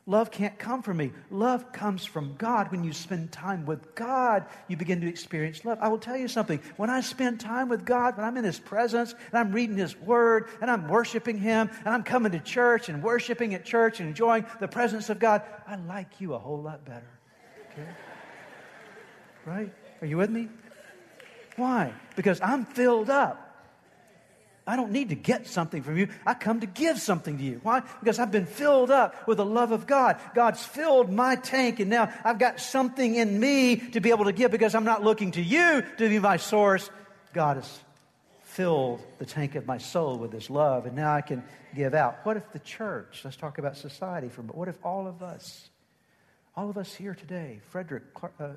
Love 0.08 0.30
can't 0.30 0.60
come 0.60 0.84
from 0.84 0.98
me. 0.98 1.12
Love 1.32 1.72
comes 1.72 2.06
from 2.06 2.36
God. 2.38 2.72
When 2.72 2.84
you 2.84 2.94
spend 2.94 3.32
time 3.32 3.66
with 3.66 3.96
God, 3.96 4.46
you 4.68 4.78
begin 4.78 5.02
to 5.02 5.08
experience 5.08 5.66
love. 5.66 5.80
I 5.82 5.88
will 5.88 5.98
tell 5.98 6.16
you 6.16 6.28
something. 6.28 6.60
When 6.78 6.92
I 6.92 7.02
spend 7.02 7.40
time 7.40 7.70
with 7.70 7.86
God, 7.86 8.16
when 8.16 8.24
I'm 8.24 8.38
in 8.38 8.44
His 8.44 8.60
presence 8.60 9.14
and 9.14 9.40
I'm 9.40 9.52
reading 9.52 9.78
His 9.78 9.98
Word 9.98 10.50
and 10.62 10.70
I'm 10.70 10.88
worshiping 10.88 11.40
Him 11.40 11.72
and 11.80 11.88
I'm 11.88 12.04
coming 12.04 12.34
to 12.34 12.40
church 12.40 12.88
and 12.88 13.02
worshiping 13.02 13.56
at 13.56 13.66
church 13.66 14.00
and 14.00 14.10
enjoying 14.10 14.46
the 14.60 14.68
presence 14.68 15.10
of 15.10 15.18
God, 15.18 15.42
I 15.66 15.76
like 15.78 16.22
you 16.22 16.36
a 16.36 16.40
whole 16.40 16.62
lot 16.62 16.86
better. 16.86 17.10
Okay? 17.72 17.90
Right? 19.46 19.74
Are 20.02 20.08
you 20.08 20.18
with 20.18 20.30
me? 20.30 20.50
Why? 21.56 21.94
Because 22.16 22.40
I'm 22.42 22.66
filled 22.66 23.10
up. 23.10 23.45
I 24.68 24.76
don't 24.76 24.92
need 24.92 25.10
to 25.10 25.16
get 25.16 25.46
something 25.48 25.84
from 25.84 25.98
you. 25.98 26.08
I 26.26 26.34
come 26.34 26.62
to 26.62 26.68
give 26.68 27.00
something 27.00 27.38
to 27.38 27.44
you. 27.44 27.60
Why? 27.62 27.82
Because 28.00 28.18
I've 28.18 28.32
been 28.32 28.48
filled 28.48 28.90
up 28.90 29.28
with 29.28 29.38
the 29.38 29.46
love 29.46 29.72
of 29.72 29.86
God. 29.86 30.20
God's 30.34 30.64
filled 30.66 31.12
my 31.12 31.36
tank, 31.36 31.80
and 31.80 31.90
now 31.90 32.12
I've 32.24 32.40
got 32.40 32.60
something 32.60 33.14
in 33.16 33.40
me 33.40 33.76
to 33.76 34.00
be 34.00 34.10
able 34.10 34.26
to 34.26 34.32
give 34.32 34.50
because 34.50 34.74
I'm 34.74 34.84
not 34.84 35.04
looking 35.04 35.32
to 35.32 35.42
you 35.42 35.84
to 35.98 36.10
be 36.10 36.18
my 36.18 36.38
source. 36.38 36.90
God 37.34 37.58
has 37.58 37.80
filled 38.42 39.02
the 39.20 39.26
tank 39.26 39.54
of 39.54 39.68
my 39.68 39.78
soul 39.78 40.18
with 40.18 40.34
His 40.34 40.50
love, 40.50 40.88
and 40.88 40.96
now 40.96 41.14
I 41.14 41.22
can 41.22 41.44
give 41.76 41.94
out. 41.94 42.26
What 42.26 42.38
if 42.38 42.52
the 42.52 42.60
church, 42.60 43.22
let's 43.24 43.38
talk 43.38 43.60
about 43.60 43.78
society 43.78 44.30
for 44.30 44.42
a 44.42 44.44
moment, 44.46 44.58
what 44.58 44.68
if 44.68 44.78
all 44.84 45.06
of 45.06 45.22
us, 45.22 45.70
all 46.56 46.72
of 46.72 46.78
us 46.78 46.92
here 46.92 47.14
today, 47.14 47.60
Frederick, 47.70 48.04
uh, 48.24 48.44
uh, 48.44 48.54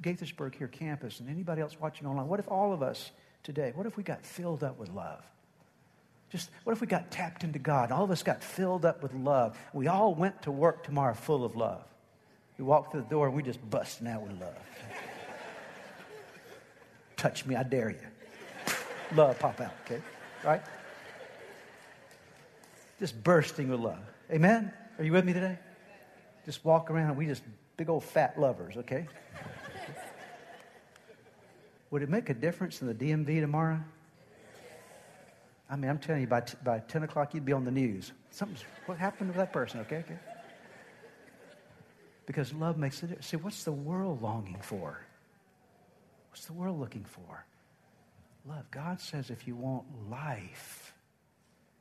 Gaithersburg 0.00 0.56
here 0.56 0.68
campus, 0.68 1.20
and 1.20 1.28
anybody 1.28 1.60
else 1.60 1.78
watching 1.78 2.08
online, 2.08 2.26
what 2.26 2.40
if 2.40 2.48
all 2.48 2.72
of 2.72 2.82
us 2.82 3.12
today, 3.44 3.72
what 3.76 3.86
if 3.86 3.96
we 3.96 4.02
got 4.02 4.24
filled 4.24 4.64
up 4.64 4.76
with 4.78 4.88
love? 4.88 5.22
Just 6.32 6.48
what 6.64 6.72
if 6.72 6.80
we 6.80 6.86
got 6.86 7.10
tapped 7.10 7.44
into 7.44 7.58
God? 7.58 7.92
All 7.92 8.04
of 8.04 8.10
us 8.10 8.22
got 8.22 8.42
filled 8.42 8.86
up 8.86 9.02
with 9.02 9.12
love. 9.12 9.58
We 9.74 9.86
all 9.86 10.14
went 10.14 10.40
to 10.42 10.50
work 10.50 10.82
tomorrow 10.82 11.12
full 11.12 11.44
of 11.44 11.56
love. 11.56 11.84
We 12.56 12.64
walked 12.64 12.92
through 12.92 13.02
the 13.02 13.08
door 13.08 13.26
and 13.26 13.36
we 13.36 13.42
just 13.42 13.58
busting 13.68 14.08
out 14.08 14.22
with 14.22 14.40
love. 14.40 14.56
Touch 17.18 17.44
me, 17.44 17.54
I 17.54 17.64
dare 17.64 17.90
you. 17.90 17.98
love 19.14 19.38
pop 19.38 19.60
out, 19.60 19.74
okay? 19.84 20.02
Right? 20.42 20.62
Just 22.98 23.22
bursting 23.22 23.68
with 23.68 23.80
love. 23.80 24.00
Amen? 24.30 24.72
Are 24.96 25.04
you 25.04 25.12
with 25.12 25.26
me 25.26 25.34
today? 25.34 25.58
Just 26.46 26.64
walk 26.64 26.90
around 26.90 27.10
and 27.10 27.18
we 27.18 27.26
just 27.26 27.42
big 27.76 27.90
old 27.90 28.04
fat 28.04 28.40
lovers, 28.40 28.78
okay? 28.78 29.06
Would 31.90 32.00
it 32.00 32.08
make 32.08 32.30
a 32.30 32.34
difference 32.34 32.80
in 32.80 32.88
the 32.88 32.94
DMV 32.94 33.42
tomorrow? 33.42 33.80
I 35.72 35.76
mean, 35.76 35.90
I'm 35.90 35.98
telling 35.98 36.20
you, 36.20 36.26
by, 36.26 36.40
t- 36.42 36.58
by 36.62 36.80
10 36.80 37.04
o'clock, 37.04 37.32
you'd 37.32 37.46
be 37.46 37.54
on 37.54 37.64
the 37.64 37.70
news. 37.70 38.12
Something's, 38.30 38.62
what 38.84 38.98
happened 38.98 39.32
to 39.32 39.38
that 39.38 39.54
person? 39.54 39.80
Okay, 39.80 39.96
okay. 39.96 40.18
Because 42.26 42.52
love 42.52 42.76
makes 42.76 43.02
it. 43.02 43.24
See, 43.24 43.38
what's 43.38 43.64
the 43.64 43.72
world 43.72 44.20
longing 44.20 44.58
for? 44.60 45.00
What's 46.30 46.44
the 46.44 46.52
world 46.52 46.78
looking 46.78 47.04
for? 47.04 47.46
Love. 48.46 48.70
God 48.70 49.00
says 49.00 49.30
if 49.30 49.48
you 49.48 49.56
want 49.56 49.84
life, 50.10 50.92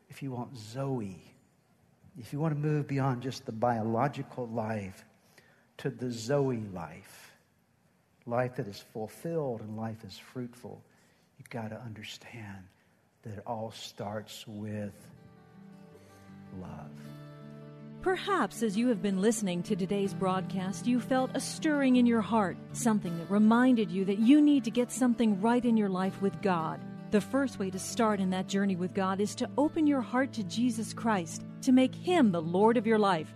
if 0.09 0.23
you 0.23 0.31
want 0.31 0.57
Zoe, 0.57 1.21
if 2.17 2.31
you 2.31 2.39
want 2.39 2.53
to 2.53 2.59
move 2.59 2.87
beyond 2.87 3.21
just 3.21 3.45
the 3.45 3.51
biological 3.51 4.47
life 4.47 5.03
to 5.79 5.89
the 5.89 6.11
Zoe 6.11 6.63
life, 6.73 7.33
life 8.25 8.55
that 8.55 8.67
is 8.67 8.85
fulfilled 8.93 9.59
and 9.59 9.75
life 9.75 10.05
is 10.05 10.17
fruitful, 10.17 10.81
you've 11.37 11.49
got 11.49 11.71
to 11.71 11.81
understand 11.81 12.63
that 13.23 13.33
it 13.33 13.43
all 13.45 13.71
starts 13.71 14.45
with 14.47 14.93
love. 16.59 16.89
Perhaps 18.01 18.63
as 18.63 18.75
you 18.75 18.87
have 18.87 19.01
been 19.01 19.21
listening 19.21 19.61
to 19.61 19.75
today's 19.75 20.13
broadcast, 20.15 20.87
you 20.87 20.99
felt 20.99 21.29
a 21.35 21.39
stirring 21.39 21.97
in 21.97 22.07
your 22.07 22.21
heart, 22.21 22.57
something 22.73 23.15
that 23.19 23.29
reminded 23.29 23.91
you 23.91 24.05
that 24.05 24.17
you 24.17 24.41
need 24.41 24.63
to 24.63 24.71
get 24.71 24.91
something 24.91 25.39
right 25.39 25.63
in 25.63 25.77
your 25.77 25.89
life 25.89 26.19
with 26.19 26.41
God. 26.41 26.81
The 27.11 27.21
first 27.21 27.59
way 27.59 27.69
to 27.69 27.77
start 27.77 28.19
in 28.19 28.31
that 28.31 28.47
journey 28.47 28.75
with 28.75 28.95
God 28.95 29.21
is 29.21 29.35
to 29.35 29.49
open 29.55 29.85
your 29.85 30.01
heart 30.01 30.33
to 30.33 30.43
Jesus 30.43 30.93
Christ, 30.93 31.45
to 31.61 31.71
make 31.71 31.93
Him 31.93 32.31
the 32.31 32.41
Lord 32.41 32.75
of 32.75 32.87
your 32.87 32.97
life, 32.97 33.35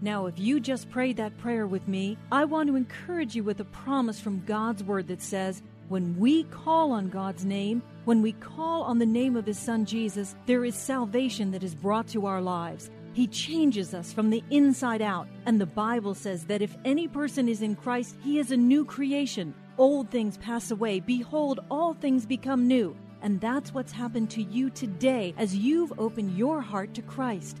Now, 0.00 0.26
if 0.26 0.38
you 0.38 0.60
just 0.60 0.90
prayed 0.90 1.16
that 1.16 1.38
prayer 1.38 1.66
with 1.66 1.88
me, 1.88 2.18
I 2.30 2.44
want 2.44 2.68
to 2.68 2.76
encourage 2.76 3.34
you 3.34 3.42
with 3.42 3.60
a 3.60 3.64
promise 3.64 4.20
from 4.20 4.44
God's 4.44 4.84
Word 4.84 5.08
that 5.08 5.22
says, 5.22 5.62
when 5.88 6.18
we 6.18 6.44
call 6.44 6.92
on 6.92 7.08
God's 7.08 7.44
name, 7.44 7.82
when 8.04 8.20
we 8.20 8.32
call 8.32 8.82
on 8.82 8.98
the 8.98 9.06
name 9.06 9.36
of 9.36 9.46
His 9.46 9.58
Son 9.58 9.84
Jesus, 9.84 10.34
there 10.46 10.64
is 10.64 10.74
salvation 10.74 11.50
that 11.52 11.62
is 11.62 11.74
brought 11.74 12.08
to 12.08 12.26
our 12.26 12.42
lives. 12.42 12.90
He 13.14 13.26
changes 13.26 13.94
us 13.94 14.12
from 14.12 14.28
the 14.28 14.44
inside 14.50 15.00
out. 15.00 15.28
And 15.46 15.58
the 15.58 15.66
Bible 15.66 16.14
says 16.14 16.44
that 16.46 16.60
if 16.60 16.76
any 16.84 17.08
person 17.08 17.48
is 17.48 17.62
in 17.62 17.74
Christ, 17.74 18.16
he 18.22 18.38
is 18.38 18.50
a 18.50 18.56
new 18.56 18.84
creation. 18.84 19.54
Old 19.78 20.10
things 20.10 20.36
pass 20.36 20.70
away. 20.70 21.00
Behold, 21.00 21.60
all 21.70 21.94
things 21.94 22.26
become 22.26 22.68
new. 22.68 22.94
And 23.22 23.40
that's 23.40 23.72
what's 23.72 23.92
happened 23.92 24.28
to 24.30 24.42
you 24.42 24.68
today 24.68 25.34
as 25.38 25.56
you've 25.56 25.98
opened 25.98 26.36
your 26.36 26.60
heart 26.60 26.92
to 26.94 27.02
Christ. 27.02 27.60